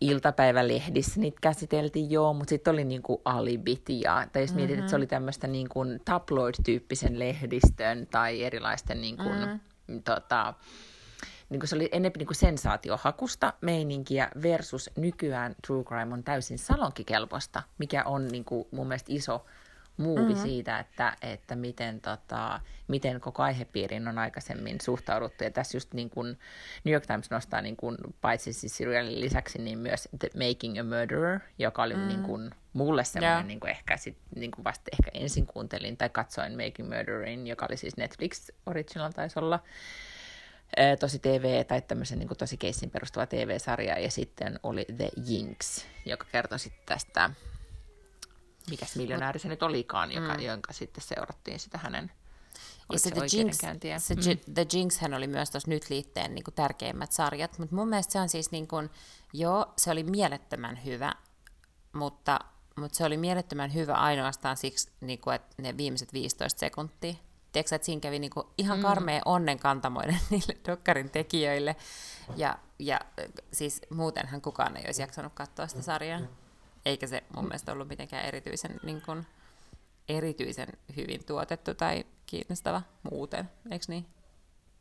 [0.00, 4.56] iltapäivälehdissä niitä käsiteltiin, joo, mutta sitten oli niinku alibit ja, tai jos mm-hmm.
[4.56, 10.02] mietit, että se oli tämmöistä niinku tabloid-tyyppisen lehdistön tai erilaisten niinku, mm-hmm.
[10.02, 10.54] tota,
[11.48, 16.58] niin kuin se oli enemmän niin kuin sensaatiohakusta meininkiä versus nykyään True Crime on täysin
[16.58, 19.46] salonkikelpoista, mikä on niin kuin mun mielestä iso
[19.96, 20.42] muuvi mm-hmm.
[20.42, 25.44] siitä, että, että miten, tota, miten koko aihepiiriin on aikaisemmin suhtauduttu.
[25.44, 26.38] Ja tässä just niin kuin
[26.84, 30.82] New York Times nostaa niin kuin, paitsi siis serialin lisäksi niin myös The Making a
[30.82, 32.08] Murderer, joka oli mm.
[32.08, 33.46] niin kuin, mulle semmoinen yeah.
[33.46, 37.66] niin kuin ehkä sit, niin kuin vasta ehkä ensin kuuntelin tai katsoin Making Murderin, joka
[37.68, 39.60] oli siis Netflix original taisi olla
[41.00, 45.84] tosi TV tai tämmöisen niin kuin tosi keissin perustuva TV-sarja ja sitten oli The Jinx,
[46.04, 47.30] joka kertoi sitten tästä
[48.70, 50.40] mikäs miljonääri se nyt olikaan, joka, mm.
[50.40, 52.10] jonka sitten seurattiin sitä hänen
[52.92, 53.56] ja se, The Jinx,
[53.98, 54.54] se mm.
[54.54, 58.12] The Jinx hän oli myös tuossa nyt liitteen niin kuin tärkeimmät sarjat, mutta mun mielestä
[58.12, 58.90] se on siis niin kuin,
[59.32, 61.12] joo, se oli mielettömän hyvä,
[61.92, 62.40] mutta,
[62.76, 67.14] mutta se oli mielettömän hyvä ainoastaan siksi, niin kuin, että ne viimeiset 15 sekuntia.
[67.52, 68.82] Tiedätkö, että siinä kävi niin kuin ihan mm.
[68.82, 71.76] karmea onnenkantamoinen niille dokkarin tekijöille,
[72.36, 73.00] ja, ja
[73.52, 76.20] siis muutenhan kukaan ei olisi jaksanut katsoa sitä sarjaa
[76.86, 79.26] eikä se mun mielestä ollut mitenkään erityisen, niin kuin,
[80.08, 84.06] erityisen hyvin tuotettu tai kiinnostava muuten, eikö niin?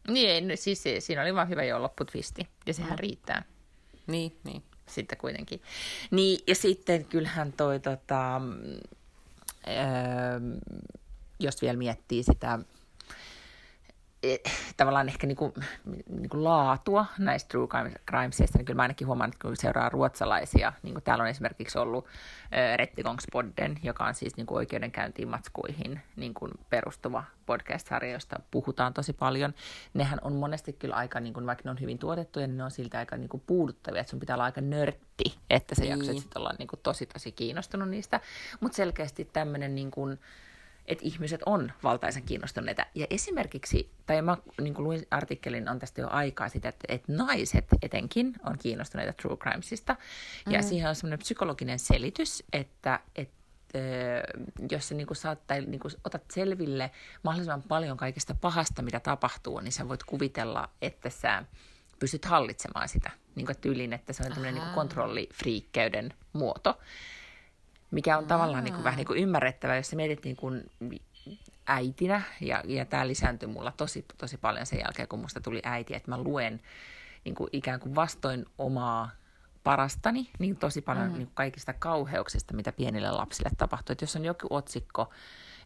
[0.07, 2.99] Niin, no, siis siinä oli vaan hyvä jo lopputvisti, ja sehän mm.
[2.99, 3.43] riittää.
[4.07, 4.63] Niin, niin.
[4.87, 5.61] Sitten kuitenkin.
[6.11, 8.41] Niin, ja sitten kyllähän toi, tota,
[9.67, 10.39] öö,
[11.39, 12.59] jos vielä miettii sitä
[14.77, 15.53] tavallaan ehkä niinku,
[16.07, 17.67] niinku laatua näistä true
[18.09, 21.79] crimesista, niin kyllä mä ainakin huomaan, että kun seuraa ruotsalaisia, niin kuin täällä on esimerkiksi
[21.79, 28.93] ollut äh, Rettigångspodden, joka on siis niinku oikeudenkäyntiin matskuihin niin kuin perustuva podcast-sarja, josta puhutaan
[28.93, 29.53] tosi paljon.
[29.93, 32.71] Nehän on monesti kyllä aika, niin kuin, vaikka ne on hyvin tuotettuja, niin ne on
[32.71, 35.91] siltä aika niin kuin puuduttavia, että sun pitää olla aika nörtti, että sä niin.
[35.91, 38.19] jaksat sitten olla niin kuin, tosi tosi kiinnostunut niistä.
[38.59, 40.19] Mutta selkeästi tämmöinen niin kuin,
[40.85, 42.85] että ihmiset on valtaisen kiinnostuneita.
[42.95, 47.13] Ja esimerkiksi, tai mä niin kuin luin artikkelin, on tästä jo aikaa sitä, että, että
[47.13, 49.95] naiset etenkin on kiinnostuneita true crimesista.
[50.49, 50.67] Ja mm.
[50.67, 53.43] siihen on semmoinen psykologinen selitys, että, että
[54.71, 56.91] jos sä niin saat, tai niin otat selville
[57.23, 61.43] mahdollisimman paljon kaikesta pahasta, mitä tapahtuu, niin sä voit kuvitella, että sä
[61.99, 66.79] pystyt hallitsemaan sitä niin kuin tyylin, että se on tämmöinen niin kontrollifriikkeyden muoto
[67.93, 70.71] mikä on tavallaan niin kuin, vähän niin kuin ymmärrettävä, jos sä mietit niin kuin
[71.67, 75.95] äitinä, ja, ja tämä lisääntyi mulla tosi, tosi paljon sen jälkeen, kun musta tuli äiti,
[75.95, 76.61] että mä luen
[77.25, 79.09] niin kuin ikään kuin vastoin omaa
[79.63, 81.13] parastani, niin tosi paljon mm.
[81.13, 83.93] niin kuin kaikista kauheuksista, mitä pienille lapsille tapahtuu.
[83.93, 85.09] Että jos on joku otsikko,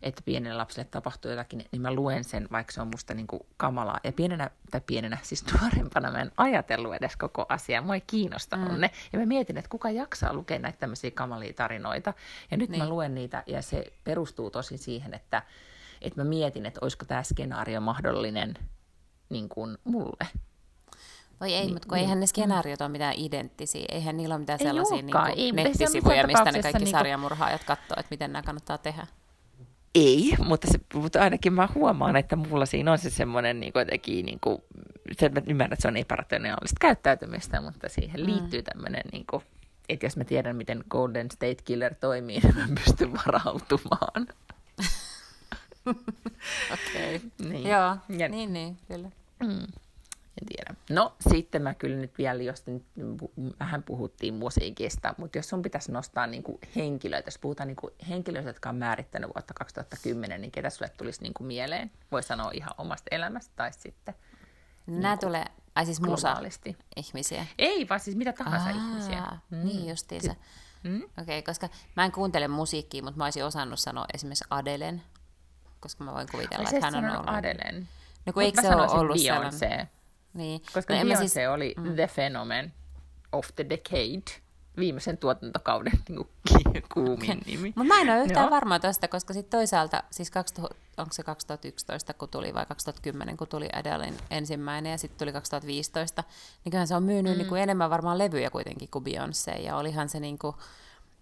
[0.02, 3.42] että pienelle lapselle tapahtuu jotakin, niin mä luen sen, vaikka se on musta niin kuin
[3.58, 4.00] kamalaa.
[4.04, 7.82] Ja pienenä, tai pienenä, siis nuorempana mä en ajatellut edes koko asiaa.
[7.82, 8.80] Mua ei kiinnostanut mm.
[8.80, 8.92] ne.
[9.14, 12.14] Ja mä mietin, että kuka jaksaa lukea näitä tämmöisiä kamalia tarinoita.
[12.52, 12.84] Ja nyt niin.
[12.84, 15.44] mä luen niitä, ja se perustuu tosi siihen, että,
[16.02, 18.54] että mä mietin, että olisiko tämä skenaario mahdollinen
[19.30, 20.28] niin kuin mulle.
[21.40, 23.86] Voi ei, niin, mutta kun niin, eihän ne skenaariot ole mitään identtisiä.
[23.92, 26.88] Eihän niillä ole mitään ei sellaisia niin kuin nettisivuja, mistä ne kaikki niin kuin...
[26.88, 29.08] sarjamurhaajat katsoo, että miten nämä kannattaa tehdä.
[29.96, 34.26] Ei, mutta, se, mutta ainakin mä huomaan, että mulla siinä on se semmoinen niin jotenkin,
[34.26, 34.62] niin kuin,
[35.20, 38.26] se, mä ymmärrän, että se on epärationaalista käyttäytymistä, mutta siihen mm.
[38.26, 39.44] liittyy tämmöinen, niin kuin,
[39.90, 44.28] että jos mä tiedän, miten Golden State Killer toimii, niin mä pystyn varautumaan.
[46.74, 47.16] Okei.
[47.16, 47.50] Okay.
[47.50, 47.70] Niin.
[47.70, 49.10] Joo, ja, niin, niin, kyllä.
[49.44, 49.68] Mm.
[50.42, 50.74] En tiedä.
[50.90, 52.84] No sitten mä kyllä nyt vielä, jos nyt
[53.60, 57.94] vähän puhuttiin musiikista, mutta jos sun pitäisi nostaa niin kuin henkilöitä, jos puhutaan niin kuin
[58.10, 61.92] henkilöitä, jotka on määrittänyt vuotta 2010, niin ketä sulle tulisi niin kuin mieleen?
[62.12, 64.16] Voi sanoa ihan omasta elämästä tai sitten
[64.88, 67.46] Nämä niin tulee, ai siis musaalisti ihmisiä?
[67.58, 69.24] Ei, vaan siis mitä tahansa Aa, ihmisiä.
[69.50, 69.66] Mm.
[69.66, 70.36] Niin justiinsa.
[70.84, 71.04] Mm.
[71.04, 75.04] Okei, okay, koska mä en kuuntele musiikkia, mutta mä olisin osannut sanoa esimerkiksi Adelen,
[75.80, 77.30] koska mä voin kuvitella, että hän on ollut...
[77.30, 77.88] Adelen.
[78.26, 79.52] No kun eikö se ole ollut Beyoncé.
[79.52, 79.90] sellainen?
[80.34, 80.62] Niin.
[80.74, 81.48] Koska no, Beyoncé siis...
[81.54, 81.96] oli mm.
[81.96, 82.72] The Phenomenon
[83.32, 84.42] of the Decade,
[84.78, 87.38] viimeisen tuotantokauden niin kuin, kuumin okay.
[87.46, 87.74] nimi.
[87.76, 88.52] Mutta mä en ole yhtään no.
[88.52, 93.48] varma tästä, koska sitten toisaalta, siis 2000, onko se 2011 kun tuli vai 2010 kun
[93.48, 96.24] tuli Adelein ensimmäinen ja sitten tuli 2015,
[96.64, 97.38] niin kyllähän se on myynyt mm.
[97.38, 100.56] niin kuin enemmän varmaan levyjä kuitenkin kuin Beyoncé ja olihan se niin kuin,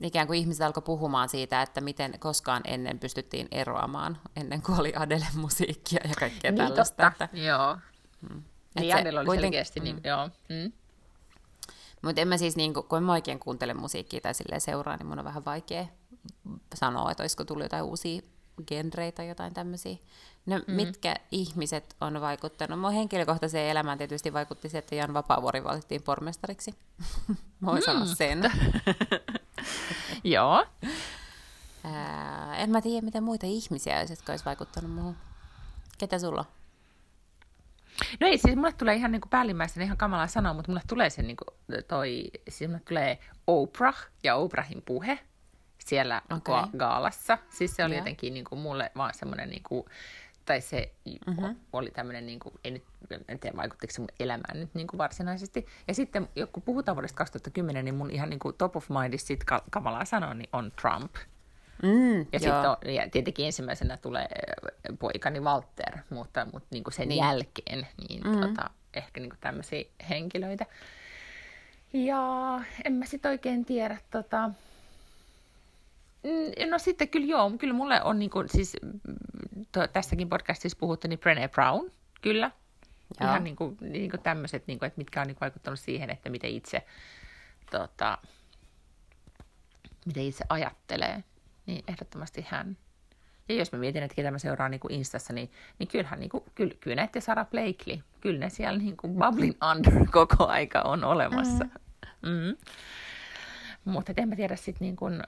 [0.02, 4.94] ikään kuin ihmiset alkoi puhumaan siitä, että miten koskaan ennen pystyttiin eroamaan, ennen kuin oli
[4.96, 7.04] Adele musiikkia ja kaikkea niin, tällaista.
[7.04, 7.26] Totta.
[7.26, 7.38] Että...
[7.38, 7.78] Joo.
[8.30, 8.44] Hmm.
[8.80, 9.44] Niin Adele oli kuiten...
[9.44, 10.02] selkeästi, niin, mm.
[10.04, 10.30] joo.
[10.50, 10.72] Mm.
[12.02, 15.26] Mutta en mä siis, niin kun mä oikein kuuntelen musiikkia tai seuraa, niin mun on
[15.26, 15.86] vähän vaikea
[16.74, 18.22] sanoa, että olisiko tullut jotain uusia
[18.68, 19.98] genreitä tai jotain tämmöisiä.
[20.46, 20.74] No mm.
[20.74, 22.80] mitkä ihmiset on vaikuttanut?
[22.80, 26.76] Mun henkilökohtaiseen elämään tietysti vaikutti se, että Jan Vapaavuori valittiin pormestariksi.
[27.60, 27.86] mä voin mm.
[27.86, 28.52] sanoa sen.
[30.24, 30.66] Joo.
[32.58, 35.16] en mä tiedä, mitä muita ihmisiä olisi, jotka olisi vaikuttanut muuhun.
[35.98, 36.55] Ketä sulla on?
[38.20, 41.10] No ei, siis mulle tulee ihan niin kuin päällimmäisenä ihan kamalaa sanoa, mutta mulle tulee
[41.10, 45.20] se niin kuin toi, siis mulle tulee Oprah ja Oprahin puhe
[45.80, 46.64] siellä okay.
[46.78, 47.38] gaalassa.
[47.50, 48.02] Siis se oli yeah.
[48.02, 49.86] jotenkin niin kuin mulle vaan semmoinen, niin kuin,
[50.46, 50.94] tai se
[51.28, 51.56] mm-hmm.
[51.74, 52.84] oli tämmöinen, niin kuin, ei nyt,
[53.28, 55.66] en tiedä vaikuttiko se mun elämään nyt niin kuin varsinaisesti.
[55.88, 59.44] Ja sitten kun puhutaan vuodesta 2010, niin mun ihan niin kuin top of mindissa sit
[59.70, 61.16] kamalaa sanoa, niin on Trump.
[61.84, 64.28] Mm, ja sitten tietenkin ensimmäisenä tulee
[65.00, 67.24] poikani Walter, mutta, mutta niin kuin sen niin.
[67.24, 68.42] jälkeen niin mm.
[68.42, 70.66] tota, ehkä niin kuin tämmöisiä henkilöitä.
[71.94, 74.50] Ja en mä sitten oikein tiedä, tota...
[76.24, 78.78] Mm, no sitten kyllä joo, kyllä mulle on niin kuin, siis
[79.72, 82.52] to, tässäkin podcastissa puhuttu, niin Brené Brown, kyllä.
[83.20, 83.30] Joo.
[83.30, 86.10] Ihan niin kuin, niin kuin tämmöiset, niin kuin, että mitkä on niin kuin vaikuttanut siihen,
[86.10, 86.86] että miten itse,
[87.72, 88.18] tota,
[90.06, 91.24] miten itse ajattelee
[91.66, 92.78] niin ehdottomasti hän.
[93.50, 96.30] Ja jos mä mietin, että ketä mä seuraan niin kuin Instassa, niin, niin kyllähän niin
[96.30, 100.82] kuin, kyllä, kyllä näette Sara Blakely, kyllä ne siellä niin kuin bubbling under koko aika
[100.82, 101.66] on olemassa.
[102.22, 102.30] Mm.
[102.30, 102.58] Mm.
[103.86, 105.24] Mutta en mä tiedä sitten niin kuin,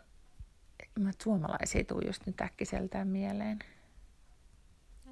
[1.00, 3.60] mä suomalaisia tuu just nyt äkkiseltään mieleen.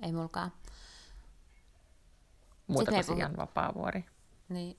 [0.01, 0.51] Ei mulkaan.
[2.67, 3.19] Muuta kuin puhu...
[3.19, 4.05] Jan Vapaavuori.
[4.49, 4.75] Niin.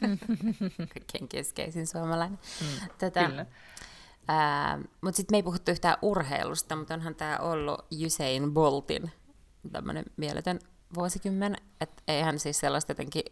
[0.94, 2.38] Kaikkein keskeisin suomalainen.
[2.60, 3.46] Mm, Tätä, kyllä.
[5.00, 9.12] Mutta sitten me ei puhuttu yhtään urheilusta, mutta onhan tämä ollut Usain Boltin
[9.72, 10.58] tämmöinen mieletön
[10.94, 13.22] vuosikymmen, että eihän siis sellaista jotenkin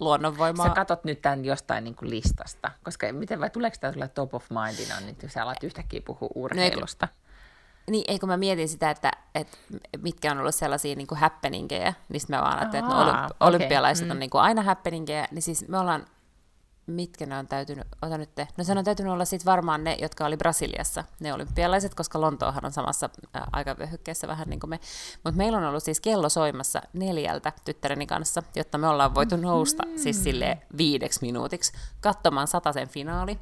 [0.00, 0.68] luonnonvoimaa.
[0.68, 4.44] Sä katot nyt tämän jostain niin kuin listasta, koska miten vai tuleeko tämä top of
[4.50, 7.08] mindina, niin sä alat yhtäkkiä puhua urheilusta?
[7.10, 9.56] No, niin, ei kun mä mietin sitä, että, että
[9.98, 14.04] mitkä on ollut sellaisia niin kuin happeningejä, niin mä vaan ajattelin, että no, olympi- olympialaiset
[14.04, 14.10] okay.
[14.10, 14.20] on mm.
[14.20, 16.06] niin kuin aina happeningejä, niin siis me ollaan
[16.86, 18.48] mitkä ne on täytynyt, ota nyt te.
[18.56, 22.64] No se on täytynyt olla sitten varmaan ne, jotka oli Brasiliassa, ne olympialaiset, koska Lontoohan
[22.64, 24.80] on samassa ää, aikavyöhykkeessä vähän niin kuin me.
[25.24, 29.86] Mutta meillä on ollut siis kello soimassa neljältä tyttäreni kanssa, jotta me ollaan voitu nousta
[29.86, 29.98] mm.
[29.98, 33.38] siis sille viideksi minuutiksi katsomaan sen finaali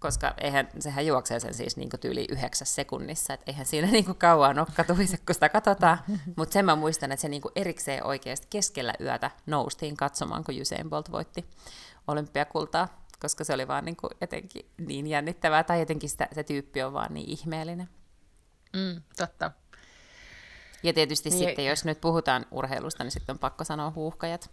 [0.00, 4.56] koska eihän, sehän juoksee sen siis niin tyyli yhdeksäs sekunnissa, että eihän siinä niin kauan
[4.56, 5.98] nokka tulisi, kun sitä katsotaan.
[6.36, 10.90] Mutta sen mä muistan, että se niin erikseen oikeasti keskellä yötä noustiin katsomaan, kun Usain
[10.90, 11.44] Bolt voitti
[12.10, 16.82] olympiakultaa, koska se oli vaan niin kuin jotenkin niin jännittävää, tai jotenkin sitä, se tyyppi
[16.82, 17.88] on vaan niin ihmeellinen.
[18.72, 19.50] Mm, totta.
[20.82, 24.50] Ja tietysti niin, sitten, jos nyt puhutaan urheilusta, niin sitten on pakko sanoa huuhkajat,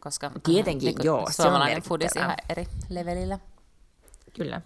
[0.00, 3.38] koska Tietenkin, niin joo, suomalainen foodis ihan eri levelillä.
[4.36, 4.60] Kyllä.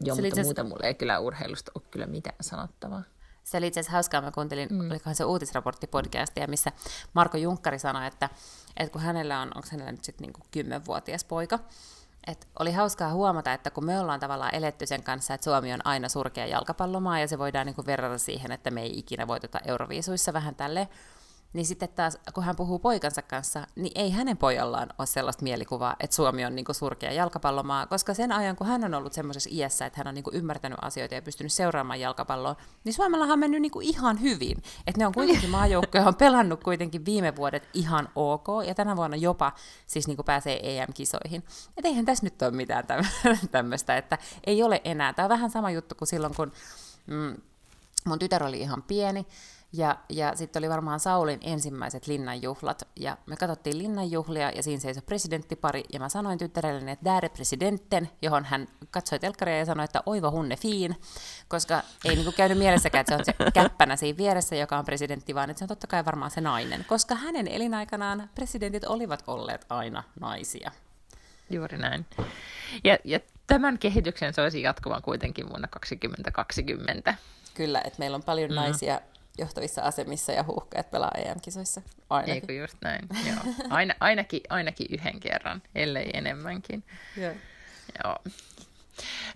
[0.00, 3.02] Joo, se mutta muuta mulle ei kyllä urheilusta ole kyllä mitään sanottavaa.
[3.48, 4.90] Se oli itse asiassa hauskaa, mä kuuntelin, mm.
[4.90, 6.72] olikohan se uutisraporttipodcastia, missä
[7.12, 8.28] Marko Junkkari sanoi, että,
[8.76, 11.58] että kun hänellä on, onko hänellä nyt sitten niinku kymmenvuotias poika,
[12.26, 15.86] että oli hauskaa huomata, että kun me ollaan tavallaan eletty sen kanssa, että Suomi on
[15.86, 20.32] aina surkea jalkapallomaa ja se voidaan niinku verrata siihen, että me ei ikinä voiteta Euroviisuissa
[20.32, 20.88] vähän tälleen,
[21.52, 25.96] niin sitten taas, kun hän puhuu poikansa kanssa, niin ei hänen pojallaan ole sellaista mielikuvaa,
[26.00, 29.86] että Suomi on niinku surkea jalkapallomaa, koska sen ajan, kun hän on ollut semmoisessa iässä,
[29.86, 33.80] että hän on niinku ymmärtänyt asioita ja pystynyt seuraamaan jalkapalloa, niin Suomellahan on mennyt niinku
[33.80, 34.62] ihan hyvin.
[34.86, 39.16] Että ne on kuitenkin maajoukkoja, on pelannut kuitenkin viime vuodet ihan ok, ja tänä vuonna
[39.16, 39.52] jopa
[39.86, 41.44] siis niinku pääsee EM-kisoihin.
[41.76, 42.84] Että eihän tässä nyt ole mitään
[43.50, 45.12] tämmöistä, että ei ole enää.
[45.12, 46.52] Tämä on vähän sama juttu kuin silloin, kun
[47.06, 47.36] mm,
[48.04, 49.26] mun tytär oli ihan pieni,
[49.72, 55.02] ja, ja sitten oli varmaan Saulin ensimmäiset linnanjuhlat, ja me katsottiin linnanjuhlia, ja siinä seisoi
[55.06, 60.02] presidenttipari, ja mä sanoin tyttärelleni, että dääre presidenten, johon hän katsoi telkkaria ja sanoi, että
[60.06, 60.96] oiva hunne fiin,
[61.48, 65.34] koska ei niinku käynyt mielessäkään, että se on se käppänä siinä vieressä, joka on presidentti,
[65.34, 69.66] vaan että se on totta kai varmaan se nainen, koska hänen elinaikanaan presidentit olivat olleet
[69.68, 70.70] aina naisia.
[71.50, 72.06] Juuri näin.
[72.84, 77.14] Ja, ja tämän kehityksen se olisi jatkuvan kuitenkin vuonna 2020.
[77.54, 78.54] Kyllä, että meillä on paljon mm.
[78.54, 79.00] naisia
[79.38, 81.82] johtavissa asemissa ja huuhkajat pelaa EM-kisoissa.
[82.10, 82.34] Ainakin.
[82.34, 83.54] Eikö just näin, joo.
[83.70, 86.84] Aina, ainakin, ainakin yhden kerran, ellei enemmänkin.
[87.16, 87.32] Joo.
[88.04, 88.16] joo.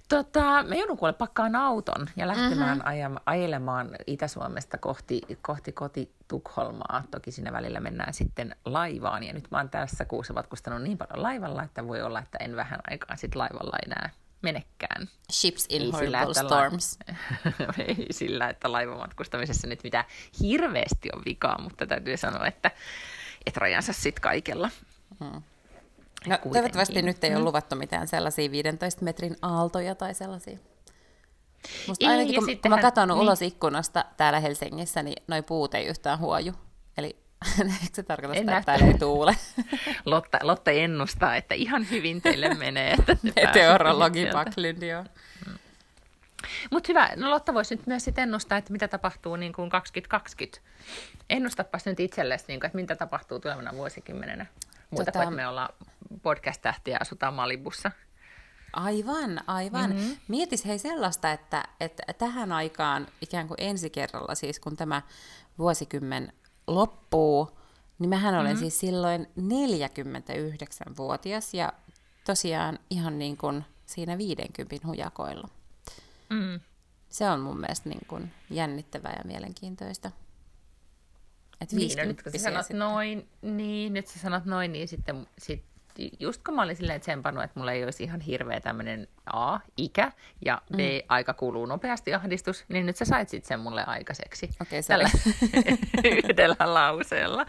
[0.09, 3.17] Tota, me joudun kuule pakkaan auton ja lähtemään mm-hmm.
[3.27, 7.03] ajelemaan Itä-Suomesta kohti, kohti koti Tukholmaa.
[7.11, 9.25] Toki siinä välillä mennään sitten laivaan.
[9.25, 12.57] Ja nyt mä oon tässä kuussa matkustanut niin paljon laivalla, että voi olla, että en
[12.57, 14.11] vähän aikaa sitten laivalla enää
[14.43, 15.09] menekään.
[15.32, 16.99] Ships in ei horrible sillä, storms.
[17.59, 20.05] La- ei sillä, että laivamatkustamisessa nyt mitä
[20.40, 22.70] hirveästi on vikaa, mutta täytyy sanoa, että
[23.47, 24.70] et rajansa sitten kaikella.
[25.20, 25.43] Hmm.
[26.26, 30.59] No, toivottavasti nyt ei ole luvattu mitään sellaisia 15 metrin aaltoja tai sellaisia.
[31.88, 33.18] Musta ei, ainakin kun, kun mä katson niin.
[33.18, 36.53] ulos ikkunasta täällä Helsingissä, niin noi puut ei yhtään huoju.
[37.82, 39.36] Eikö se tarkoita sitä, että täällä ei tuule?
[40.05, 42.93] Lotta, Lotta ennustaa, että ihan hyvin teille menee.
[42.93, 45.05] Että Meteorologi Backlund, joo.
[45.47, 45.59] Mm.
[46.70, 50.61] Mutta hyvä, no Lotta voisi nyt myös sitten ennustaa, että mitä tapahtuu niin kuin 2020.
[51.30, 54.47] Ennustapas nyt itsellesi, niin kuin, että mitä tapahtuu tulevana vuosikymmenenä.
[54.90, 55.24] Muuta tota...
[55.24, 55.74] kuin, me ollaan
[56.22, 57.90] podcast-tähtiä ja asutaan Malibussa.
[58.72, 59.90] Aivan, aivan.
[59.90, 60.16] Mm-hmm.
[60.28, 65.03] Mietis hei sellaista, että, että tähän aikaan ikään kuin ensi kerralla, siis kun tämä
[65.59, 66.32] vuosikymmen
[66.67, 67.59] loppuu,
[67.99, 68.61] niin mähän olen mm-hmm.
[68.61, 71.73] siis silloin 49-vuotias ja
[72.25, 75.49] tosiaan ihan niin kuin siinä 50 hujakoilla.
[76.31, 76.61] Mm.
[77.09, 80.11] Se on mun mielestä niin kuin jännittävää ja mielenkiintoista.
[81.61, 82.79] Et niin, no nyt kun sä sanot sitten.
[82.79, 85.65] noin, niin, nyt sä sanot noin, niin sitten sit
[86.20, 90.12] just kun mä olin silleen tsempannut, että mulla ei olisi ihan hirveä tämmöinen A, ikä,
[90.45, 91.07] ja B, mm.
[91.09, 94.51] aika kuluu nopeasti ahdistus, niin nyt sä sait sitten sen mulle aikaiseksi.
[94.62, 95.11] Okei, okay, Tällä
[96.16, 97.47] yhdellä lauseella.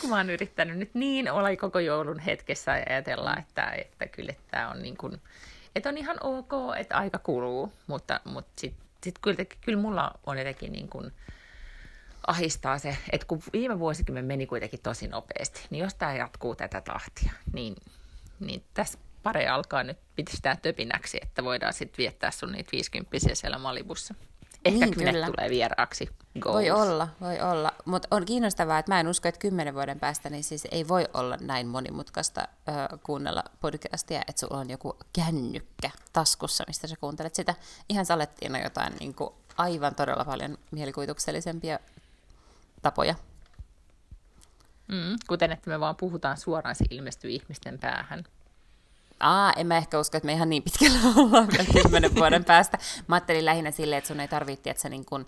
[0.00, 3.38] Kun mä oon yrittänyt nyt niin olla koko joulun hetkessä ja ajatella, mm.
[3.38, 5.20] että, että kyllä tämä on niin kuin,
[5.76, 10.38] että on ihan ok, että aika kuluu, mutta, mutta sitten sit kyllä, kyllä mulla on
[10.38, 11.12] jotenkin niin kuin,
[12.28, 16.80] ahistaa se, että kun viime vuosikymmen meni kuitenkin tosi nopeasti, niin jos tämä jatkuu tätä
[16.80, 17.76] tahtia, niin,
[18.40, 23.58] niin tässä pare alkaa nyt pistää töpinäksi, että voidaan sitten viettää sun niitä 50 siellä
[23.58, 24.14] Malibussa.
[24.64, 25.26] Ehkä niin, kyllä.
[25.26, 26.08] tulee vieraaksi.
[26.40, 26.54] Goals.
[26.54, 27.72] Voi olla, voi olla.
[27.84, 31.08] Mutta on kiinnostavaa, että mä en usko, että kymmenen vuoden päästä niin siis ei voi
[31.14, 37.34] olla näin monimutkaista äh, kuunnella podcastia, että sulla on joku kännykkä taskussa, mistä sä kuuntelet
[37.34, 37.54] sitä.
[37.88, 41.78] Ihan salettiin jotain niin kuin, aivan todella paljon mielikuvituksellisempia
[42.82, 43.14] tapoja.
[44.88, 48.24] Mm, kuten että me vaan puhutaan suoraan, se ilmestyy ihmisten päähän.
[49.20, 52.78] Aa, en mä ehkä usko, että me ihan niin pitkällä ollaan vielä kymmenen vuoden päästä.
[53.06, 55.26] Mä ajattelin lähinnä silleen, että sun ei tarvitse että sä niin kun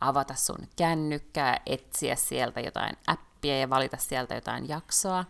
[0.00, 5.24] avata sun kännykkää, etsiä sieltä jotain appia ja valita sieltä jotain jaksoa,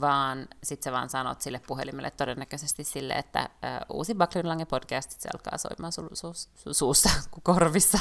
[0.00, 3.48] vaan sit sä vaan sanot sille puhelimelle todennäköisesti sille, että
[3.90, 7.98] uh, uusi Lange podcast, se alkaa soimaan su- su- su- suussa kuin korvissa.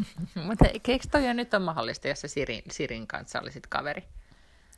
[0.46, 4.08] Mutta eikö toi nyt on mahdollista, jos sä Sirin, Sirin kanssa olisit kaveri?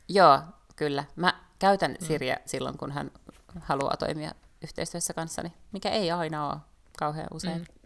[0.09, 0.39] Joo,
[0.75, 1.03] kyllä.
[1.15, 2.41] Mä käytän Siriä mm.
[2.45, 3.11] silloin, kun hän
[3.59, 6.57] haluaa toimia yhteistyössä kanssani, mikä ei aina ole
[6.99, 7.57] kauhean usein.
[7.57, 7.78] Mm.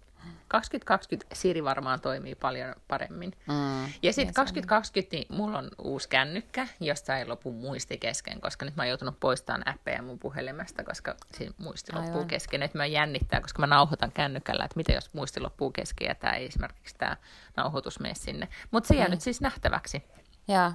[0.48, 3.34] 2020 Siri varmaan toimii paljon paremmin.
[3.48, 8.66] Mm, ja sitten 2020 niin mulla on uusi kännykkä, josta ei lopu muisti kesken, koska
[8.66, 12.06] nyt mä oon joutunut poistamaan appeja mun puhelimesta, koska siinä muisti Aivan.
[12.06, 12.60] loppuu kesken.
[12.60, 16.34] Nyt mä jännittää, koska mä nauhoitan kännykällä, että mitä jos muisti loppuu kesken ja tämä
[16.34, 17.18] ei esimerkiksi tämä
[17.58, 18.48] nauhoitus mene sinne.
[18.72, 19.12] Mutta se jää mm.
[19.12, 20.04] nyt siis nähtäväksi.
[20.48, 20.74] Ja,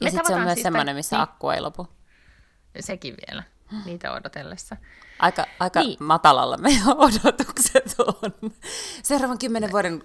[0.00, 1.88] ja sitten se on myös siis semmoinen, missä niin, akku ei lopu.
[2.80, 3.42] Sekin vielä
[3.84, 4.76] niitä odotellessa.
[5.18, 5.96] Aika, aika niin.
[6.00, 8.52] matalalla meidän odotukset on.
[9.02, 10.02] Seuraavan kymmenen vuoden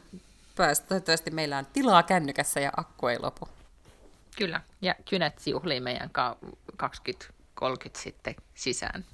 [0.55, 3.47] päästä toivottavasti meillä on tilaa kännykässä ja akku ei lopu.
[4.37, 6.09] Kyllä, ja Kynät juhlii meidän
[6.77, 9.05] 2030 sitten sisään.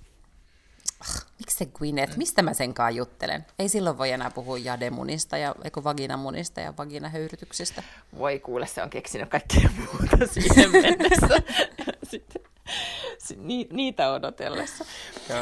[1.02, 2.18] Ah, miksi se Gwyneth?
[2.18, 3.46] Mistä mä senkaan juttelen?
[3.60, 7.84] Ei silloin voi enää puhua jademunista ja eikö vaginamunista ja vaginahöyrytyksistä.
[8.18, 11.28] Voi kuule, se on keksinyt kaikkea muuta siihen mennessä.
[12.12, 12.42] Sitten
[13.38, 14.86] ni, niitä odotellessa.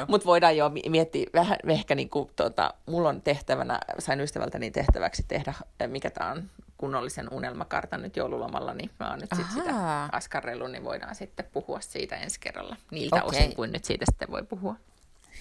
[0.07, 5.25] Mutta voidaan jo miettiä vähän, ehkä niin kuin, tota, mulla on tehtävänä, sain ystävältäni tehtäväksi
[5.27, 5.53] tehdä,
[5.88, 9.73] mikä tämä on, kunnollisen unelmakartan nyt joululomalla, niin mä oon nyt sit sitä
[10.11, 13.30] askarrellut, niin voidaan sitten puhua siitä ensi kerralla niiltä okay.
[13.30, 14.75] osin, kuin nyt siitä sitten voi puhua.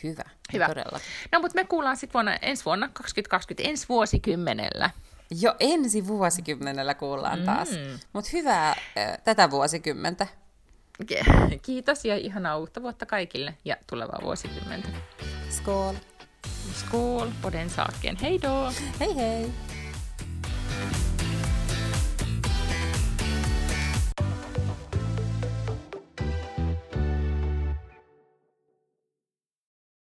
[0.02, 0.66] Hyvä, Hyvä.
[0.66, 1.00] todella.
[1.32, 4.90] No, mutta me kuullaan sitten vuonna, ensi vuonna 2020, ensi vuosikymmenellä.
[5.40, 7.70] Jo ensi vuosikymmenellä kuullaan taas.
[7.70, 7.98] Mm.
[8.12, 10.26] Mutta hyvää äh, tätä vuosikymmentä.
[11.62, 14.88] Kiitos ja ihanaa uutta vuotta kaikille ja tulevaa vuosikymmentä.
[15.50, 15.94] Skål!
[16.74, 18.16] Skål på den saken.
[18.16, 18.72] Hej då!
[19.00, 19.50] Hej hej!